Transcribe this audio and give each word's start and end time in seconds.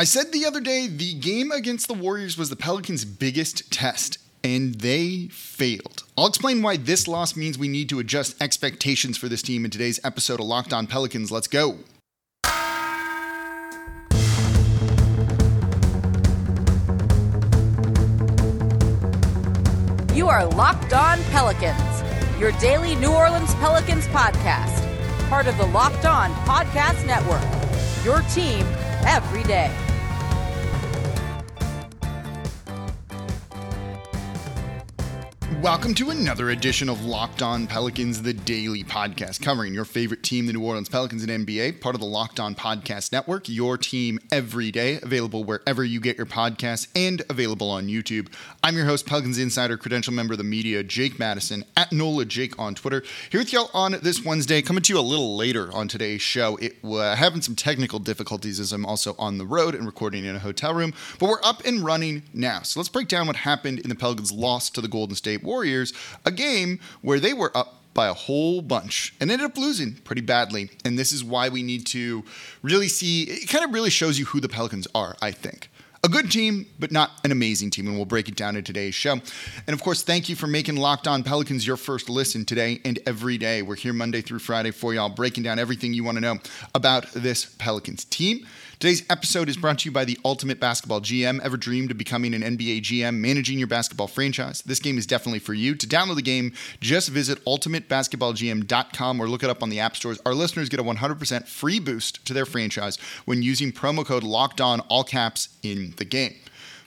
I 0.00 0.04
said 0.04 0.32
the 0.32 0.46
other 0.46 0.62
day 0.62 0.86
the 0.86 1.12
game 1.12 1.50
against 1.50 1.86
the 1.86 1.92
Warriors 1.92 2.38
was 2.38 2.48
the 2.48 2.56
Pelicans' 2.56 3.04
biggest 3.04 3.70
test, 3.70 4.16
and 4.42 4.76
they 4.76 5.28
failed. 5.28 6.04
I'll 6.16 6.26
explain 6.26 6.62
why 6.62 6.78
this 6.78 7.06
loss 7.06 7.36
means 7.36 7.58
we 7.58 7.68
need 7.68 7.90
to 7.90 7.98
adjust 7.98 8.40
expectations 8.40 9.18
for 9.18 9.28
this 9.28 9.42
team 9.42 9.62
in 9.66 9.70
today's 9.70 10.00
episode 10.02 10.40
of 10.40 10.46
Locked 10.46 10.72
On 10.72 10.86
Pelicans. 10.86 11.30
Let's 11.30 11.48
go. 11.48 11.80
You 20.14 20.30
are 20.30 20.46
Locked 20.46 20.94
On 20.94 21.22
Pelicans, 21.24 22.40
your 22.40 22.52
daily 22.52 22.94
New 22.94 23.12
Orleans 23.12 23.54
Pelicans 23.56 24.06
podcast, 24.06 25.28
part 25.28 25.46
of 25.46 25.58
the 25.58 25.66
Locked 25.66 26.06
On 26.06 26.32
Podcast 26.46 27.06
Network. 27.06 27.44
Your 28.02 28.22
team 28.30 28.64
every 29.04 29.42
day. 29.42 29.70
Welcome 35.62 35.92
to 35.96 36.08
another 36.08 36.48
edition 36.48 36.88
of 36.88 37.04
Locked 37.04 37.42
On 37.42 37.66
Pelicans, 37.66 38.22
the 38.22 38.32
daily 38.32 38.82
podcast 38.82 39.42
covering 39.42 39.74
your 39.74 39.84
favorite 39.84 40.22
team, 40.22 40.46
the 40.46 40.54
New 40.54 40.64
Orleans 40.64 40.88
Pelicans 40.88 41.22
and 41.22 41.46
NBA, 41.46 41.82
part 41.82 41.94
of 41.94 42.00
the 42.00 42.06
Locked 42.06 42.40
On 42.40 42.54
Podcast 42.54 43.12
Network, 43.12 43.46
your 43.46 43.76
team 43.76 44.18
every 44.32 44.70
day, 44.70 44.98
available 45.02 45.44
wherever 45.44 45.84
you 45.84 46.00
get 46.00 46.16
your 46.16 46.24
podcasts 46.24 46.88
and 46.96 47.20
available 47.28 47.70
on 47.70 47.88
YouTube. 47.88 48.32
I'm 48.64 48.74
your 48.74 48.86
host, 48.86 49.04
Pelicans 49.04 49.36
Insider, 49.36 49.76
credential 49.76 50.14
member 50.14 50.32
of 50.32 50.38
the 50.38 50.44
media, 50.44 50.82
Jake 50.82 51.18
Madison, 51.18 51.66
at 51.76 51.92
NOLA 51.92 52.24
Jake 52.24 52.58
on 52.58 52.74
Twitter. 52.74 53.02
Here 53.28 53.40
with 53.40 53.52
y'all 53.52 53.68
on 53.74 53.96
this 54.02 54.24
Wednesday, 54.24 54.62
coming 54.62 54.82
to 54.84 54.94
you 54.94 54.98
a 54.98 55.02
little 55.02 55.36
later 55.36 55.70
on 55.74 55.88
today's 55.88 56.22
show. 56.22 56.56
It 56.56 56.76
uh, 56.82 57.16
having 57.16 57.42
some 57.42 57.54
technical 57.54 57.98
difficulties 57.98 58.60
as 58.60 58.72
I'm 58.72 58.86
also 58.86 59.14
on 59.18 59.36
the 59.36 59.44
road 59.44 59.74
and 59.74 59.84
recording 59.84 60.24
in 60.24 60.34
a 60.34 60.38
hotel 60.38 60.72
room, 60.72 60.94
but 61.18 61.28
we're 61.28 61.44
up 61.44 61.62
and 61.66 61.84
running 61.84 62.22
now. 62.32 62.62
So 62.62 62.80
let's 62.80 62.88
break 62.88 63.08
down 63.08 63.26
what 63.26 63.36
happened 63.36 63.80
in 63.80 63.90
the 63.90 63.94
Pelicans' 63.94 64.32
loss 64.32 64.70
to 64.70 64.80
the 64.80 64.88
Golden 64.88 65.16
State 65.16 65.42
Warriors, 65.50 65.92
a 66.24 66.30
game 66.30 66.78
where 67.02 67.18
they 67.18 67.34
were 67.34 67.50
up 67.56 67.82
by 67.92 68.06
a 68.06 68.14
whole 68.14 68.62
bunch 68.62 69.12
and 69.20 69.32
ended 69.32 69.44
up 69.44 69.58
losing 69.58 69.94
pretty 69.94 70.22
badly. 70.22 70.70
And 70.84 70.96
this 70.96 71.10
is 71.10 71.24
why 71.24 71.48
we 71.48 71.64
need 71.64 71.86
to 71.86 72.24
really 72.62 72.86
see 72.86 73.24
it 73.24 73.48
kind 73.48 73.64
of 73.64 73.74
really 73.74 73.90
shows 73.90 74.16
you 74.16 74.26
who 74.26 74.40
the 74.40 74.48
Pelicans 74.48 74.86
are, 74.94 75.16
I 75.20 75.32
think. 75.32 75.68
A 76.02 76.08
good 76.08 76.30
team, 76.30 76.66
but 76.78 76.90
not 76.90 77.10
an 77.24 77.32
amazing 77.32 77.68
team, 77.68 77.86
and 77.86 77.96
we'll 77.96 78.06
break 78.06 78.26
it 78.26 78.34
down 78.34 78.56
in 78.56 78.64
today's 78.64 78.94
show. 78.94 79.14
And 79.66 79.74
of 79.74 79.82
course, 79.82 80.02
thank 80.02 80.30
you 80.30 80.36
for 80.36 80.46
making 80.46 80.76
Locked 80.76 81.06
On 81.06 81.22
Pelicans 81.22 81.66
your 81.66 81.76
first 81.76 82.08
listen 82.08 82.46
today 82.46 82.80
and 82.86 82.98
every 83.06 83.36
day. 83.36 83.60
We're 83.60 83.74
here 83.74 83.92
Monday 83.92 84.22
through 84.22 84.38
Friday 84.38 84.70
for 84.70 84.94
y'all, 84.94 85.10
breaking 85.10 85.42
down 85.42 85.58
everything 85.58 85.92
you 85.92 86.04
want 86.04 86.16
to 86.16 86.22
know 86.22 86.38
about 86.74 87.12
this 87.12 87.44
Pelicans 87.58 88.04
team. 88.06 88.46
Today's 88.80 89.04
episode 89.10 89.50
is 89.50 89.58
brought 89.58 89.80
to 89.80 89.84
you 89.84 89.92
by 89.92 90.06
the 90.06 90.18
Ultimate 90.24 90.58
Basketball 90.58 91.02
GM. 91.02 91.38
Ever 91.42 91.58
dreamed 91.58 91.90
of 91.90 91.98
becoming 91.98 92.32
an 92.32 92.40
NBA 92.40 92.80
GM, 92.80 93.16
managing 93.16 93.58
your 93.58 93.68
basketball 93.68 94.06
franchise? 94.06 94.62
This 94.62 94.78
game 94.78 94.96
is 94.96 95.04
definitely 95.04 95.40
for 95.40 95.52
you. 95.52 95.74
To 95.74 95.86
download 95.86 96.16
the 96.16 96.22
game, 96.22 96.54
just 96.80 97.10
visit 97.10 97.44
ultimatebasketballgm.com 97.44 99.20
or 99.20 99.28
look 99.28 99.42
it 99.42 99.50
up 99.50 99.62
on 99.62 99.68
the 99.68 99.80
app 99.80 99.96
stores. 99.96 100.18
Our 100.24 100.32
listeners 100.32 100.70
get 100.70 100.80
a 100.80 100.82
100% 100.82 101.46
free 101.46 101.78
boost 101.78 102.24
to 102.24 102.32
their 102.32 102.46
franchise 102.46 102.96
when 103.26 103.42
using 103.42 103.70
promo 103.70 104.02
code 104.02 104.22
Locked 104.22 104.62
On, 104.62 104.80
all 104.88 105.04
caps, 105.04 105.50
in 105.62 105.92
the 105.98 106.06
game. 106.06 106.36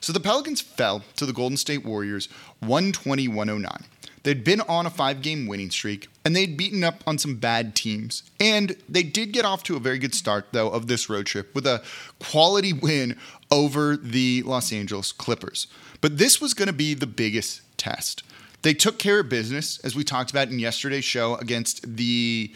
So 0.00 0.12
the 0.12 0.18
Pelicans 0.18 0.60
fell 0.60 1.04
to 1.14 1.24
the 1.24 1.32
Golden 1.32 1.56
State 1.56 1.84
Warriors 1.84 2.28
120 2.58 3.28
109. 3.28 3.84
They'd 4.24 4.42
been 4.42 4.62
on 4.62 4.86
a 4.86 4.90
five 4.90 5.22
game 5.22 5.46
winning 5.46 5.70
streak 5.70 6.08
and 6.24 6.34
they'd 6.34 6.56
beaten 6.56 6.82
up 6.82 7.04
on 7.06 7.18
some 7.18 7.36
bad 7.36 7.74
teams. 7.74 8.22
And 8.40 8.76
they 8.88 9.02
did 9.02 9.32
get 9.32 9.44
off 9.44 9.62
to 9.64 9.76
a 9.76 9.80
very 9.80 9.98
good 9.98 10.14
start, 10.14 10.46
though, 10.52 10.70
of 10.70 10.86
this 10.86 11.08
road 11.08 11.26
trip 11.26 11.54
with 11.54 11.66
a 11.66 11.82
quality 12.18 12.72
win 12.72 13.16
over 13.50 13.96
the 13.96 14.42
Los 14.42 14.72
Angeles 14.72 15.12
Clippers. 15.12 15.66
But 16.00 16.18
this 16.18 16.40
was 16.40 16.54
going 16.54 16.68
to 16.68 16.72
be 16.72 16.94
the 16.94 17.06
biggest 17.06 17.60
test. 17.76 18.22
They 18.62 18.72
took 18.72 18.98
care 18.98 19.20
of 19.20 19.28
business, 19.28 19.78
as 19.80 19.94
we 19.94 20.04
talked 20.04 20.30
about 20.30 20.48
in 20.48 20.58
yesterday's 20.58 21.04
show, 21.04 21.34
against 21.36 21.96
the 21.96 22.50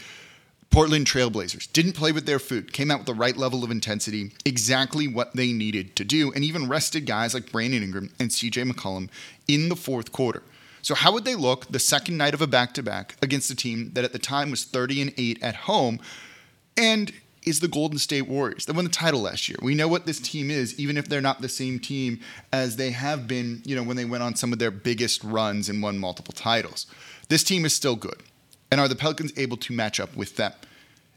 Portland 0.71 1.07
Trailblazers. 1.07 1.71
Didn't 1.73 1.93
play 1.93 2.13
with 2.13 2.25
their 2.25 2.39
food, 2.39 2.73
came 2.73 2.91
out 2.91 3.01
with 3.01 3.07
the 3.07 3.15
right 3.15 3.37
level 3.37 3.63
of 3.63 3.71
intensity, 3.71 4.33
exactly 4.47 5.07
what 5.07 5.37
they 5.37 5.53
needed 5.53 5.97
to 5.97 6.05
do, 6.05 6.33
and 6.33 6.45
even 6.45 6.67
rested 6.67 7.05
guys 7.05 7.35
like 7.35 7.53
Brandon 7.53 7.83
Ingram 7.83 8.11
and 8.19 8.31
CJ 8.31 8.71
McCollum 8.71 9.11
in 9.47 9.69
the 9.69 9.77
fourth 9.77 10.13
quarter. 10.13 10.43
So, 10.83 10.95
how 10.95 11.13
would 11.13 11.25
they 11.25 11.35
look 11.35 11.67
the 11.67 11.79
second 11.79 12.17
night 12.17 12.35
of 12.35 12.43
a 12.43 12.47
back 12.47 12.75
to 12.75 12.83
back 12.83 13.17
against 13.23 13.51
a 13.51 13.57
team 13.57 13.91
that 13.95 14.05
at 14.05 14.13
the 14.13 14.19
time 14.19 14.51
was 14.51 14.65
30 14.65 15.03
and 15.03 15.15
8 15.17 15.43
at 15.43 15.55
home 15.55 16.01
and 16.77 17.13
is 17.45 17.61
the 17.61 17.69
Golden 17.69 17.99
State 17.99 18.29
Warriors? 18.29 18.67
They 18.67 18.73
won 18.73 18.85
the 18.85 18.91
title 18.91 19.23
last 19.23 19.49
year. 19.49 19.59
We 19.63 19.75
know 19.75 19.89
what 19.89 20.07
this 20.07 20.21
team 20.21 20.51
is, 20.51 20.79
even 20.79 20.97
if 20.97 21.09
they're 21.09 21.21
not 21.21 21.41
the 21.41 21.49
same 21.49 21.79
team 21.79 22.21
as 22.53 22.77
they 22.77 22.91
have 22.91 23.27
been, 23.27 23.63
you 23.65 23.75
know, 23.75 23.83
when 23.83 23.97
they 23.97 24.05
went 24.05 24.23
on 24.23 24.35
some 24.37 24.53
of 24.53 24.59
their 24.59 24.71
biggest 24.71 25.25
runs 25.25 25.69
and 25.69 25.83
won 25.83 25.99
multiple 25.99 26.35
titles. 26.35 26.87
This 27.29 27.45
team 27.45 27.65
is 27.65 27.75
still 27.75 27.97
good. 27.97 28.23
And 28.71 28.81
are 28.81 28.89
the 28.89 28.97
Pelicans 28.97 29.33
able 29.37 29.57
to 29.59 29.73
match 29.73 29.99
up 29.99 30.15
with 30.15 30.37
them? 30.37 30.53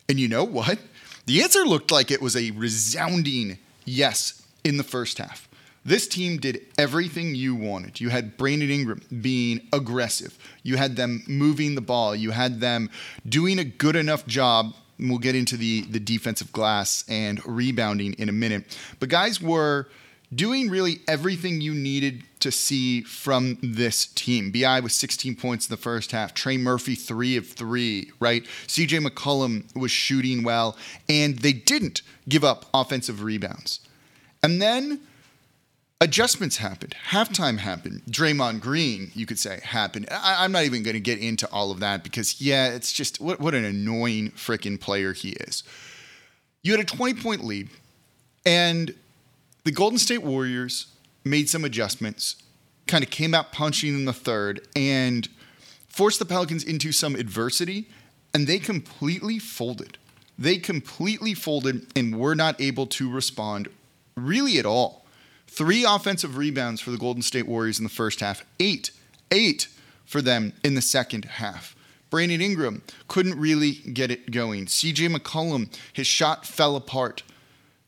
And 0.08 0.20
you 0.20 0.28
know 0.28 0.44
what? 0.44 0.80
The 1.26 1.44
answer 1.44 1.66
looked 1.66 1.92
like 1.92 2.12
it 2.12 2.22
was 2.22 2.36
a 2.36 2.52
resounding 2.52 3.58
yes 3.86 4.42
in 4.64 4.78
the 4.78 4.84
first 4.84 5.18
half. 5.18 5.48
This 5.84 6.08
team 6.08 6.38
did 6.38 6.62
everything 6.78 7.34
you 7.34 7.56
wanted. 7.56 8.00
You 8.00 8.10
had 8.10 8.38
Brandon 8.38 8.70
Ingram 8.70 9.02
being 9.22 9.68
aggressive. 9.74 10.38
You 10.62 10.78
had 10.78 10.96
them 10.96 11.24
moving 11.28 11.74
the 11.74 11.82
ball. 11.82 12.16
You 12.16 12.32
had 12.32 12.60
them 12.60 12.90
doing 13.28 13.58
a 13.58 13.64
good 13.64 13.96
enough 13.96 14.26
job. 14.28 14.74
And 15.00 15.10
we'll 15.10 15.20
get 15.20 15.34
into 15.34 15.58
the, 15.58 15.82
the 15.82 16.00
defensive 16.00 16.52
glass 16.52 17.04
and 17.10 17.44
rebounding 17.46 18.14
in 18.14 18.30
a 18.30 18.32
minute. 18.32 18.78
But 19.00 19.10
guys 19.10 19.42
were 19.42 19.88
doing 20.34 20.70
really 20.70 21.00
everything 21.08 21.60
you 21.60 21.74
needed 21.74 22.24
to 22.40 22.52
see 22.52 23.02
from 23.02 23.58
this 23.62 24.06
team. 24.06 24.52
BI 24.52 24.80
was 24.80 24.94
16 24.94 25.36
points 25.36 25.68
in 25.68 25.74
the 25.74 25.82
first 25.82 26.12
half. 26.12 26.34
Trey 26.34 26.58
Murphy, 26.58 26.96
three 26.96 27.38
of 27.38 27.48
three, 27.48 28.12
right? 28.20 28.44
CJ 28.68 29.06
McCollum 29.06 29.76
was 29.76 29.92
shooting 29.92 30.44
well, 30.44 30.78
and 31.10 31.40
they 31.40 31.54
didn't 31.54 32.02
give 32.30 32.44
up 32.44 32.66
offensive 32.74 33.24
rebounds. 33.24 33.80
And 34.42 34.62
then 34.62 35.02
adjustments 36.02 36.58
happened. 36.58 36.96
Halftime 37.12 37.60
happened. 37.60 38.02
Draymond 38.10 38.60
Green, 38.60 39.12
you 39.14 39.26
could 39.26 39.40
say, 39.40 39.62
happened. 39.64 40.08
I, 40.12 40.44
am 40.44 40.52
not 40.52 40.64
even 40.64 40.84
going 40.84 40.96
to 40.96 41.00
get 41.00 41.20
into 41.20 41.48
all 41.52 41.72
of 41.72 41.80
that 41.80 42.04
because, 42.04 42.42
yeah, 42.42 42.70
it's 42.74 42.92
just 42.92 43.22
what, 43.22 43.40
what 43.40 43.54
an 43.54 43.64
annoying 43.64 44.32
freaking 44.32 44.82
player 44.82 45.14
he 45.14 45.30
is. 45.30 45.64
You 46.64 46.74
had 46.74 46.82
a 46.82 46.86
20 46.86 47.22
point 47.22 47.46
lead, 47.46 47.70
and 48.46 48.94
the 49.64 49.72
Golden 49.72 50.00
State 50.00 50.24
Warriors 50.24 50.88
made 51.24 51.50
some 51.50 51.64
adjustments, 51.64 52.36
kind 52.88 53.04
of 53.04 53.12
came 53.12 53.36
out 53.36 53.52
punching 53.52 53.94
in 53.94 54.06
the 54.06 54.14
third, 54.14 54.68
and 54.76 55.30
forced 55.88 56.18
the 56.18 56.26
Pelicans 56.26 56.64
into 56.64 56.92
some 56.92 57.16
adversity, 57.16 57.88
and 58.34 58.48
they 58.48 58.58
completely 58.58 59.38
folded. 59.38 60.00
They 60.40 60.58
completely 60.58 61.36
folded 61.36 61.86
and 61.96 62.18
were 62.18 62.34
not 62.34 62.60
able 62.60 62.88
to 62.88 63.12
respond 63.12 63.68
really 64.16 64.58
at 64.58 64.66
all. 64.66 65.01
Three 65.54 65.84
offensive 65.84 66.38
rebounds 66.38 66.80
for 66.80 66.92
the 66.92 66.98
Golden 66.98 67.22
State 67.22 67.46
Warriors 67.46 67.78
in 67.78 67.84
the 67.84 67.90
first 67.90 68.22
half, 68.22 68.46
eight, 68.58 68.92
eight 69.32 69.68
for 70.06 70.22
them 70.22 70.54
in 70.64 70.76
the 70.76 70.82
second 70.82 71.26
half. 71.26 71.76
Brandon 72.10 72.40
Ingram 72.40 72.84
couldn't 73.10 73.38
really 73.38 73.74
get 73.74 74.12
it 74.12 74.32
going. 74.32 74.68
CJ 74.68 75.14
McCollum, 75.14 75.68
his 75.92 76.08
shot 76.08 76.46
fell 76.46 76.78
apart. 76.78 77.24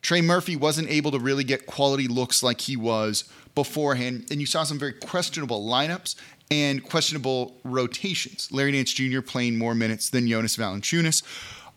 Trey 0.01 0.19
Murphy 0.19 0.57
wasn't 0.57 0.89
able 0.89 1.11
to 1.11 1.19
really 1.19 1.45
get 1.45 1.65
quality 1.65 2.05
looks 2.05 2.43
like 2.43 2.59
he 2.59 2.75
was 2.75 3.23
beforehand. 3.55 4.27
And 4.29 4.41
you 4.41 4.45
saw 4.45 4.63
some 4.63 4.77
very 4.77 4.93
questionable 4.93 5.65
lineups 5.65 6.15
and 6.51 6.83
questionable 6.83 7.55
rotations. 7.63 8.49
Larry 8.51 8.73
Nance 8.73 8.91
Jr. 8.91 9.21
playing 9.21 9.57
more 9.57 9.73
minutes 9.73 10.09
than 10.09 10.27
Jonas 10.27 10.57
Valanciunas. 10.57 11.23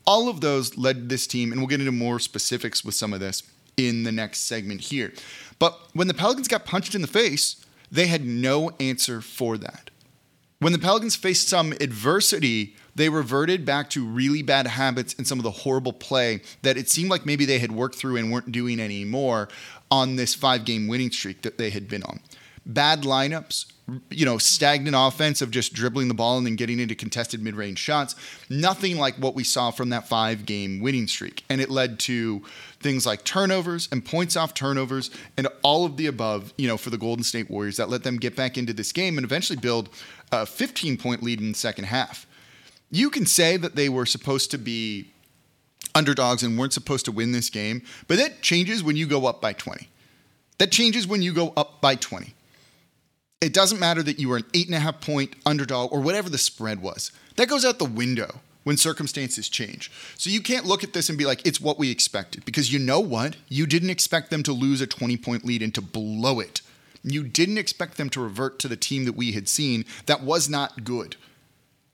All 0.04 0.28
of 0.28 0.40
those 0.40 0.76
led 0.76 1.08
this 1.08 1.28
team, 1.28 1.52
and 1.52 1.60
we'll 1.60 1.68
get 1.68 1.78
into 1.78 1.92
more 1.92 2.18
specifics 2.18 2.84
with 2.84 2.96
some 2.96 3.12
of 3.12 3.20
this 3.20 3.44
in 3.76 4.02
the 4.04 4.12
next 4.12 4.40
segment 4.40 4.80
here. 4.80 5.12
But 5.58 5.78
when 5.92 6.08
the 6.08 6.14
Pelicans 6.14 6.48
got 6.48 6.64
punched 6.64 6.94
in 6.94 7.02
the 7.02 7.08
face, 7.08 7.64
they 7.90 8.06
had 8.06 8.24
no 8.24 8.70
answer 8.80 9.20
for 9.20 9.56
that. 9.58 9.90
When 10.58 10.72
the 10.72 10.78
Pelicans 10.78 11.16
faced 11.16 11.48
some 11.48 11.72
adversity, 11.72 12.74
they 12.94 13.10
reverted 13.10 13.66
back 13.66 13.90
to 13.90 14.04
really 14.04 14.42
bad 14.42 14.66
habits 14.66 15.14
and 15.18 15.26
some 15.26 15.38
of 15.38 15.42
the 15.42 15.50
horrible 15.50 15.92
play 15.92 16.40
that 16.62 16.78
it 16.78 16.88
seemed 16.88 17.10
like 17.10 17.26
maybe 17.26 17.44
they 17.44 17.58
had 17.58 17.72
worked 17.72 17.94
through 17.94 18.16
and 18.16 18.32
weren't 18.32 18.52
doing 18.52 18.80
anymore 18.80 19.48
on 19.90 20.16
this 20.16 20.34
five 20.34 20.64
game 20.64 20.88
winning 20.88 21.10
streak 21.10 21.42
that 21.42 21.58
they 21.58 21.68
had 21.70 21.88
been 21.88 22.02
on. 22.04 22.20
Bad 22.68 23.02
lineups, 23.02 23.66
you 24.10 24.26
know, 24.26 24.38
stagnant 24.38 24.96
offense 24.98 25.40
of 25.40 25.52
just 25.52 25.72
dribbling 25.72 26.08
the 26.08 26.14
ball 26.14 26.36
and 26.36 26.46
then 26.46 26.56
getting 26.56 26.80
into 26.80 26.96
contested 26.96 27.40
mid 27.40 27.54
range 27.54 27.78
shots. 27.78 28.16
Nothing 28.50 28.98
like 28.98 29.14
what 29.16 29.34
we 29.34 29.44
saw 29.44 29.70
from 29.70 29.90
that 29.90 30.08
five 30.08 30.44
game 30.44 30.80
winning 30.80 31.06
streak. 31.06 31.44
And 31.48 31.60
it 31.60 31.70
led 31.70 32.00
to 32.00 32.42
things 32.80 33.06
like 33.06 33.24
turnovers 33.24 33.88
and 33.92 34.04
points 34.04 34.36
off 34.36 34.52
turnovers 34.52 35.10
and 35.36 35.46
all 35.62 35.84
of 35.84 35.96
the 35.96 36.06
above, 36.06 36.52
you 36.58 36.66
know, 36.66 36.76
for 36.76 36.90
the 36.90 36.98
Golden 36.98 37.22
State 37.22 37.48
Warriors 37.48 37.76
that 37.76 37.88
let 37.88 38.02
them 38.02 38.16
get 38.16 38.34
back 38.34 38.58
into 38.58 38.72
this 38.72 38.90
game 38.90 39.16
and 39.16 39.24
eventually 39.24 39.58
build 39.58 39.88
a 40.32 40.44
15 40.44 40.96
point 40.96 41.22
lead 41.22 41.40
in 41.40 41.52
the 41.52 41.58
second 41.58 41.84
half. 41.84 42.26
You 42.90 43.10
can 43.10 43.26
say 43.26 43.56
that 43.56 43.76
they 43.76 43.88
were 43.88 44.06
supposed 44.06 44.50
to 44.50 44.58
be 44.58 45.12
underdogs 45.96 46.42
and 46.42 46.58
weren't 46.58 46.72
supposed 46.72 47.04
to 47.06 47.12
win 47.12 47.32
this 47.32 47.50
game. 47.50 47.82
But 48.06 48.18
that 48.18 48.42
changes 48.42 48.84
when 48.84 48.96
you 48.96 49.06
go 49.06 49.26
up 49.26 49.40
by 49.40 49.52
20. 49.52 49.88
That 50.58 50.70
changes 50.70 51.06
when 51.06 51.22
you 51.22 51.32
go 51.32 51.52
up 51.56 51.80
by 51.80 51.96
20. 51.96 52.34
It 53.46 53.52
doesn't 53.52 53.78
matter 53.78 54.02
that 54.02 54.18
you 54.18 54.28
were 54.28 54.38
an 54.38 54.44
eight 54.54 54.66
and 54.66 54.74
a 54.74 54.80
half 54.80 55.00
point 55.00 55.36
underdog 55.46 55.92
or 55.92 56.00
whatever 56.00 56.28
the 56.28 56.36
spread 56.36 56.82
was. 56.82 57.12
That 57.36 57.46
goes 57.48 57.64
out 57.64 57.78
the 57.78 57.84
window 57.84 58.40
when 58.64 58.76
circumstances 58.76 59.48
change. 59.48 59.88
So 60.18 60.30
you 60.30 60.40
can't 60.40 60.66
look 60.66 60.82
at 60.82 60.94
this 60.94 61.08
and 61.08 61.16
be 61.16 61.26
like, 61.26 61.46
it's 61.46 61.60
what 61.60 61.78
we 61.78 61.92
expected. 61.92 62.44
Because 62.44 62.72
you 62.72 62.80
know 62.80 62.98
what? 62.98 63.36
You 63.48 63.64
didn't 63.66 63.90
expect 63.90 64.30
them 64.30 64.42
to 64.42 64.52
lose 64.52 64.80
a 64.80 64.86
20 64.88 65.16
point 65.18 65.44
lead 65.44 65.62
and 65.62 65.72
to 65.76 65.80
blow 65.80 66.40
it. 66.40 66.60
You 67.04 67.22
didn't 67.22 67.58
expect 67.58 67.98
them 67.98 68.10
to 68.10 68.20
revert 68.20 68.58
to 68.58 68.68
the 68.68 68.76
team 68.76 69.04
that 69.04 69.14
we 69.14 69.30
had 69.30 69.48
seen 69.48 69.84
that 70.06 70.24
was 70.24 70.48
not 70.48 70.82
good. 70.82 71.14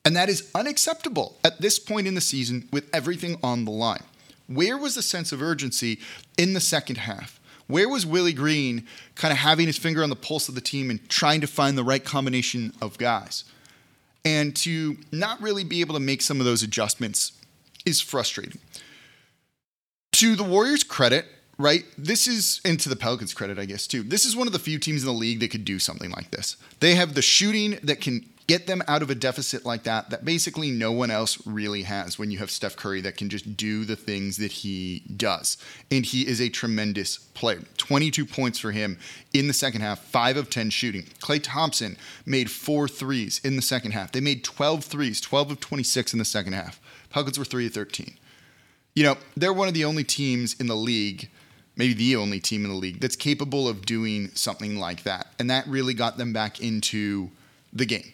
And 0.07 0.17
that 0.17 0.31
is 0.31 0.51
unacceptable 0.55 1.37
at 1.45 1.61
this 1.61 1.79
point 1.79 2.07
in 2.07 2.15
the 2.15 2.23
season 2.23 2.67
with 2.73 2.89
everything 2.95 3.37
on 3.43 3.67
the 3.67 3.73
line. 3.73 4.05
Where 4.47 4.79
was 4.79 4.95
the 4.95 5.03
sense 5.03 5.33
of 5.33 5.43
urgency 5.43 6.01
in 6.39 6.55
the 6.55 6.61
second 6.61 6.97
half? 6.97 7.39
Where 7.73 7.89
was 7.89 8.05
Willie 8.05 8.35
Green 8.35 8.87
kind 9.15 9.33
of 9.33 9.39
having 9.39 9.67
his 9.67 9.79
finger 9.79 10.03
on 10.03 10.11
the 10.11 10.17
pulse 10.17 10.47
of 10.51 10.55
the 10.55 10.61
team 10.61 10.91
and 10.91 11.09
trying 11.09 11.41
to 11.41 11.47
find 11.47 11.79
the 11.79 11.83
right 11.83 12.05
combination 12.05 12.75
of 12.83 12.99
guys? 12.99 13.45
And 14.27 14.55
to 14.57 14.99
not 15.11 15.41
really 15.41 15.65
be 15.65 15.81
able 15.81 15.95
to 15.95 16.01
make 16.01 16.21
some 16.21 16.39
of 16.39 16.45
those 16.45 16.63
adjustments 16.63 17.33
is 17.87 17.99
frustrating. 18.03 18.59
To 20.13 20.37
the 20.37 20.45
Warriors' 20.45 20.85
credit, 20.85 21.25
right? 21.57 21.85
This 21.97 22.29
is, 22.29 22.61
and 22.63 22.79
to 22.79 22.91
the 22.91 22.95
Pelicans' 22.95 23.33
credit, 23.33 23.59
I 23.59 23.65
guess, 23.65 23.87
too. 23.87 24.03
This 24.03 24.27
is 24.27 24.37
one 24.37 24.47
of 24.47 24.53
the 24.53 24.59
few 24.59 24.79
teams 24.79 25.01
in 25.03 25.07
the 25.07 25.15
league 25.15 25.41
that 25.41 25.51
could 25.51 25.65
do 25.65 25.79
something 25.79 26.11
like 26.11 26.31
this. 26.31 26.59
They 26.81 26.95
have 26.97 27.15
the 27.15 27.23
shooting 27.23 27.79
that 27.85 28.03
can 28.03 28.29
get 28.53 28.67
them 28.67 28.83
out 28.87 29.01
of 29.01 29.09
a 29.09 29.15
deficit 29.15 29.65
like 29.65 29.85
that 29.85 30.11
that 30.11 30.27
basically 30.27 30.71
no 30.71 30.93
one 30.93 31.11
else 31.11 31.39
really 31.47 31.85
has 31.85 32.19
when 32.19 32.31
you 32.31 32.37
have 32.37 32.51
Steph 32.51 32.77
Curry 32.77 33.01
that 33.01 33.17
can 33.17 33.31
just 33.31 33.57
do 33.57 33.87
the 33.87 33.97
things 33.97 34.37
that 34.37 34.53
he 34.53 35.03
does. 35.17 35.57
And 35.91 36.05
he 36.05 36.29
is 36.29 36.39
a 36.39 36.51
tremendous 36.51 37.17
player. 37.17 37.63
22 37.79 38.27
points 38.27 38.59
for 38.59 38.71
him 38.71 38.99
in 39.33 39.49
the 39.49 39.55
second 39.55 39.81
half, 39.81 40.01
5 40.01 40.37
of 40.37 40.51
10 40.51 40.69
shooting. 40.69 41.05
Klay 41.19 41.41
Thompson 41.43 41.97
made 42.27 42.51
four 42.51 42.89
threes 42.89 43.41
in 43.43 43.57
the 43.57 43.63
second 43.63 43.93
half. 43.93 44.13
They 44.13 44.21
made 44.21 44.45
12 44.45 44.85
threes, 44.85 45.19
12 45.23 45.53
of 45.53 45.61
26 45.61 46.13
in 46.13 46.19
the 46.19 46.25
second 46.27 46.53
half. 46.53 46.79
Pelicans 47.09 47.39
were 47.39 47.47
3 47.47 47.69
of 47.69 47.73
13. 47.73 48.19
You 48.95 49.05
know, 49.05 49.17
they're 49.35 49.55
one 49.55 49.69
of 49.69 49.73
the 49.73 49.87
only 49.87 50.05
teams 50.05 50.61
in 50.61 50.67
the 50.67 50.77
league 50.77 51.31
maybe 51.75 51.95
the 51.95 52.17
only 52.17 52.39
team 52.39 52.67
in 52.67 52.71
the 52.71 52.77
league 52.77 53.01
that's 53.01 53.17
capable 53.17 53.67
of 53.67 53.87
doing 53.87 54.29
something 54.35 54.79
like 54.79 55.05
that. 55.05 55.29
And 55.39 55.49
that 55.49 55.67
really 55.67 55.95
got 55.95 56.19
them 56.19 56.35
back 56.35 56.61
into 56.61 57.31
the 57.73 57.87
game. 57.87 58.13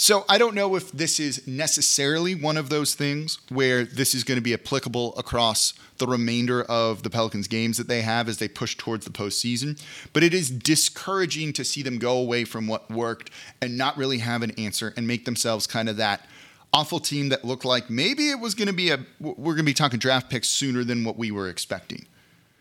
So 0.00 0.24
I 0.30 0.38
don't 0.38 0.54
know 0.54 0.76
if 0.76 0.90
this 0.92 1.20
is 1.20 1.46
necessarily 1.46 2.34
one 2.34 2.56
of 2.56 2.70
those 2.70 2.94
things 2.94 3.38
where 3.50 3.84
this 3.84 4.14
is 4.14 4.24
going 4.24 4.38
to 4.38 4.42
be 4.42 4.54
applicable 4.54 5.14
across 5.18 5.74
the 5.98 6.06
remainder 6.06 6.62
of 6.62 7.02
the 7.02 7.10
Pelicans 7.10 7.46
games 7.48 7.76
that 7.76 7.86
they 7.86 8.00
have 8.00 8.26
as 8.26 8.38
they 8.38 8.48
push 8.48 8.78
towards 8.78 9.04
the 9.04 9.12
postseason, 9.12 9.78
but 10.14 10.22
it 10.22 10.32
is 10.32 10.48
discouraging 10.48 11.52
to 11.52 11.66
see 11.66 11.82
them 11.82 11.98
go 11.98 12.16
away 12.16 12.46
from 12.46 12.66
what 12.66 12.90
worked 12.90 13.28
and 13.60 13.76
not 13.76 13.94
really 13.98 14.16
have 14.20 14.42
an 14.42 14.52
answer 14.52 14.94
and 14.96 15.06
make 15.06 15.26
themselves 15.26 15.66
kind 15.66 15.86
of 15.86 15.98
that 15.98 16.26
awful 16.72 16.98
team 16.98 17.28
that 17.28 17.44
looked 17.44 17.66
like 17.66 17.90
maybe 17.90 18.30
it 18.30 18.40
was 18.40 18.54
going 18.54 18.68
to 18.68 18.72
be 18.72 18.88
a 18.88 19.04
we're 19.20 19.52
going 19.52 19.58
to 19.58 19.62
be 19.64 19.74
talking 19.74 19.98
draft 19.98 20.30
picks 20.30 20.48
sooner 20.48 20.82
than 20.82 21.04
what 21.04 21.18
we 21.18 21.30
were 21.30 21.50
expecting. 21.50 22.06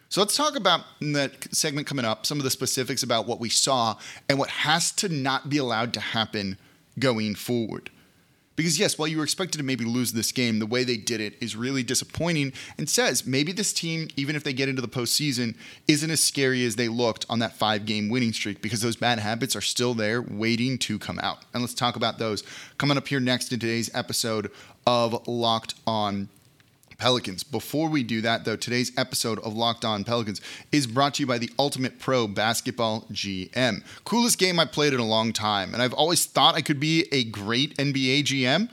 So 0.10 0.20
let's 0.20 0.36
talk 0.36 0.58
about 0.58 0.82
in 1.00 1.14
that 1.14 1.56
segment 1.56 1.88
coming 1.88 2.04
up 2.04 2.26
some 2.26 2.38
of 2.38 2.44
the 2.44 2.52
specifics 2.52 3.02
about 3.02 3.28
what 3.28 3.40
we 3.40 3.48
saw 3.48 3.96
and 4.28 4.38
what 4.38 4.50
has 4.50 4.92
to 4.94 5.08
not 5.08 5.48
be 5.50 5.58
allowed 5.58 5.94
to 5.94 6.02
happen 6.02 6.58
going 7.00 7.36
forward. 7.36 7.90
Because, 8.60 8.78
yes, 8.78 8.98
while 8.98 9.08
you 9.08 9.18
were 9.18 9.24
expected 9.24 9.58
to 9.60 9.64
maybe 9.64 9.86
lose 9.86 10.12
this 10.12 10.34
game, 10.34 10.60
the 10.60 10.66
way 10.66 10.84
they 10.84 10.98
did 10.98 11.22
it 11.22 11.36
is 11.40 11.56
really 11.56 11.82
disappointing 11.82 12.52
and 12.78 12.90
says 12.90 13.26
maybe 13.26 13.54
this 13.54 13.72
team, 13.72 14.10
even 14.18 14.36
if 14.36 14.44
they 14.44 14.52
get 14.52 14.68
into 14.68 14.82
the 14.82 14.88
postseason, 14.90 15.56
isn't 15.88 16.12
as 16.12 16.22
scary 16.22 16.66
as 16.66 16.76
they 16.76 16.90
looked 16.90 17.26
on 17.30 17.40
that 17.40 17.56
five 17.56 17.86
game 17.86 18.10
winning 18.10 18.34
streak 18.34 18.62
because 18.62 18.82
those 18.82 18.98
bad 18.98 19.18
habits 19.18 19.56
are 19.56 19.62
still 19.62 19.94
there 19.94 20.22
waiting 20.22 20.78
to 20.80 21.00
come 21.00 21.20
out. 21.20 21.46
And 21.54 21.64
let's 21.64 21.74
talk 21.74 21.96
about 21.96 22.20
those 22.20 22.44
coming 22.78 22.98
up 22.98 23.08
here 23.08 23.22
next 23.22 23.54
in 23.54 23.60
today's 23.60 23.90
episode 23.96 24.52
of 24.86 25.26
Locked 25.26 25.76
On 25.88 26.28
Pelicans. 27.00 27.44
Before 27.44 27.90
we 27.90 28.04
do 28.04 28.22
that, 28.22 28.46
though, 28.46 28.56
today's 28.56 28.92
episode 28.98 29.40
of 29.40 29.56
Locked 29.56 29.86
On 29.86 30.04
Pelicans 30.04 30.42
is 30.72 30.86
brought 30.86 31.16
to 31.16 31.24
you 31.24 31.28
by 31.28 31.38
the 31.38 31.50
Ultimate 31.58 31.98
Pro 31.98 32.28
Basketball 32.28 33.08
GM. 33.12 33.84
Coolest 34.04 34.38
game 34.38 34.60
I 34.60 34.66
played 34.66 34.94
in 34.94 35.00
a 35.00 35.06
long 35.06 35.34
time, 35.34 35.74
and 35.74 35.82
I've 35.82 35.94
always 35.94 36.26
thought 36.26 36.56
I 36.56 36.62
could 36.62 36.80
be 36.80 37.08
a 37.12 37.24
great 37.24 37.76
NBA 37.78 38.24
GM. 38.26 38.70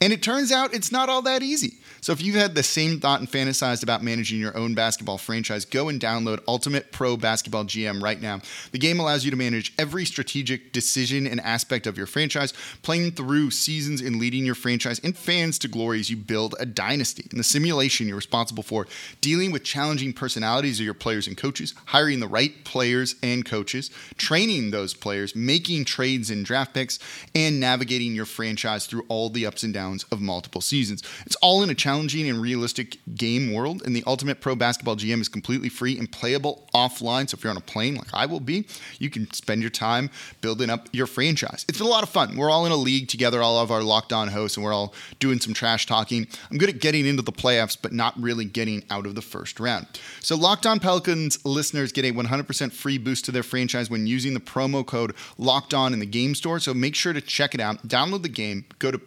And 0.00 0.12
it 0.12 0.22
turns 0.22 0.52
out 0.52 0.74
it's 0.74 0.92
not 0.92 1.08
all 1.08 1.22
that 1.22 1.42
easy. 1.42 1.78
So 2.00 2.12
if 2.12 2.22
you've 2.22 2.36
had 2.36 2.54
the 2.54 2.62
same 2.62 3.00
thought 3.00 3.18
and 3.18 3.28
fantasized 3.28 3.82
about 3.82 4.04
managing 4.04 4.38
your 4.38 4.56
own 4.56 4.74
basketball 4.74 5.18
franchise, 5.18 5.64
go 5.64 5.88
and 5.88 6.00
download 6.00 6.40
Ultimate 6.46 6.92
Pro 6.92 7.16
Basketball 7.16 7.64
GM 7.64 8.00
right 8.00 8.20
now. 8.20 8.40
The 8.70 8.78
game 8.78 9.00
allows 9.00 9.24
you 9.24 9.32
to 9.32 9.36
manage 9.36 9.74
every 9.76 10.04
strategic 10.04 10.72
decision 10.72 11.26
and 11.26 11.40
aspect 11.40 11.88
of 11.88 11.98
your 11.98 12.06
franchise, 12.06 12.52
playing 12.82 13.12
through 13.12 13.50
seasons 13.50 14.00
and 14.00 14.16
leading 14.16 14.46
your 14.46 14.54
franchise 14.54 15.00
and 15.02 15.16
fans 15.16 15.58
to 15.58 15.68
glory 15.68 15.98
as 15.98 16.10
you 16.10 16.16
build 16.16 16.54
a 16.60 16.66
dynasty. 16.66 17.26
In 17.32 17.38
the 17.38 17.44
simulation, 17.44 18.06
you're 18.06 18.16
responsible 18.16 18.62
for 18.62 18.86
dealing 19.20 19.50
with 19.50 19.64
challenging 19.64 20.12
personalities 20.12 20.78
of 20.78 20.84
your 20.84 20.94
players 20.94 21.26
and 21.26 21.36
coaches, 21.36 21.74
hiring 21.86 22.20
the 22.20 22.28
right 22.28 22.64
players 22.64 23.16
and 23.20 23.44
coaches, 23.44 23.90
training 24.16 24.70
those 24.70 24.94
players, 24.94 25.34
making 25.34 25.84
trades 25.84 26.30
and 26.30 26.44
draft 26.44 26.72
picks, 26.72 27.00
and 27.34 27.58
navigating 27.58 28.14
your 28.14 28.26
franchise 28.26 28.86
through 28.86 29.04
all 29.08 29.28
the 29.28 29.44
ups 29.44 29.64
and 29.64 29.74
downs 29.74 29.87
of 30.10 30.20
multiple 30.20 30.60
seasons. 30.60 31.02
It's 31.26 31.36
all 31.36 31.62
in 31.62 31.70
a 31.70 31.74
challenging 31.74 32.28
and 32.28 32.40
realistic 32.40 32.98
game 33.14 33.52
world, 33.52 33.82
and 33.84 33.94
the 33.94 34.04
Ultimate 34.06 34.40
Pro 34.40 34.54
Basketball 34.54 34.96
GM 34.96 35.20
is 35.20 35.28
completely 35.28 35.68
free 35.68 35.98
and 35.98 36.10
playable 36.10 36.68
offline. 36.74 37.28
So 37.28 37.36
if 37.36 37.44
you're 37.44 37.50
on 37.50 37.56
a 37.56 37.60
plane 37.62 37.94
like 37.94 38.12
I 38.12 38.26
will 38.26 38.40
be, 38.40 38.66
you 38.98 39.10
can 39.10 39.30
spend 39.32 39.62
your 39.62 39.70
time 39.70 40.10
building 40.40 40.70
up 40.70 40.88
your 40.92 41.06
franchise. 41.06 41.64
It's 41.68 41.80
a 41.80 41.84
lot 41.84 42.02
of 42.02 42.08
fun. 42.08 42.36
We're 42.36 42.50
all 42.50 42.66
in 42.66 42.72
a 42.72 42.76
league 42.76 43.08
together, 43.08 43.42
all 43.42 43.58
of 43.58 43.70
our 43.70 43.82
locked 43.82 44.12
on 44.12 44.28
hosts, 44.28 44.56
and 44.56 44.64
we're 44.64 44.74
all 44.74 44.94
doing 45.18 45.40
some 45.40 45.54
trash 45.54 45.86
talking. 45.86 46.26
I'm 46.50 46.58
good 46.58 46.68
at 46.68 46.80
getting 46.80 47.06
into 47.06 47.22
the 47.22 47.32
playoffs, 47.32 47.76
but 47.80 47.92
not 47.92 48.20
really 48.20 48.44
getting 48.44 48.84
out 48.90 49.06
of 49.06 49.14
the 49.14 49.22
first 49.22 49.58
round. 49.60 49.86
So 50.20 50.36
Locked 50.36 50.66
On 50.66 50.78
Pelicans 50.78 51.44
listeners 51.44 51.92
get 51.92 52.04
a 52.04 52.12
100% 52.12 52.72
free 52.72 52.98
boost 52.98 53.24
to 53.26 53.32
their 53.32 53.42
franchise 53.42 53.90
when 53.90 54.06
using 54.06 54.34
the 54.34 54.40
promo 54.40 54.84
code 54.84 55.14
Locked 55.36 55.74
On 55.74 55.92
in 55.92 55.98
the 55.98 56.06
game 56.06 56.34
store. 56.34 56.60
So 56.60 56.74
make 56.74 56.94
sure 56.94 57.12
to 57.12 57.20
check 57.20 57.54
it 57.54 57.60
out. 57.60 57.86
Download 57.86 58.22
the 58.22 58.28
game, 58.28 58.64
go 58.78 58.90
to 58.90 58.98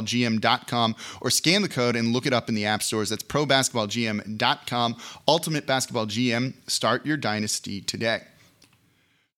probasketballgm.com 0.00 0.96
or 1.20 1.30
scan 1.30 1.62
the 1.62 1.68
code 1.68 1.96
and 1.96 2.12
look 2.12 2.26
it 2.26 2.32
up 2.32 2.48
in 2.48 2.54
the 2.54 2.66
app 2.66 2.82
stores. 2.82 3.10
That's 3.10 3.22
probasketballgm.com. 3.22 4.96
Ultimate 5.28 5.66
Basketball 5.66 6.06
GM. 6.06 6.54
Start 6.68 7.04
your 7.04 7.16
dynasty 7.16 7.80
today. 7.80 8.22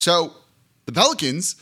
So 0.00 0.34
the 0.86 0.92
Pelicans 0.92 1.56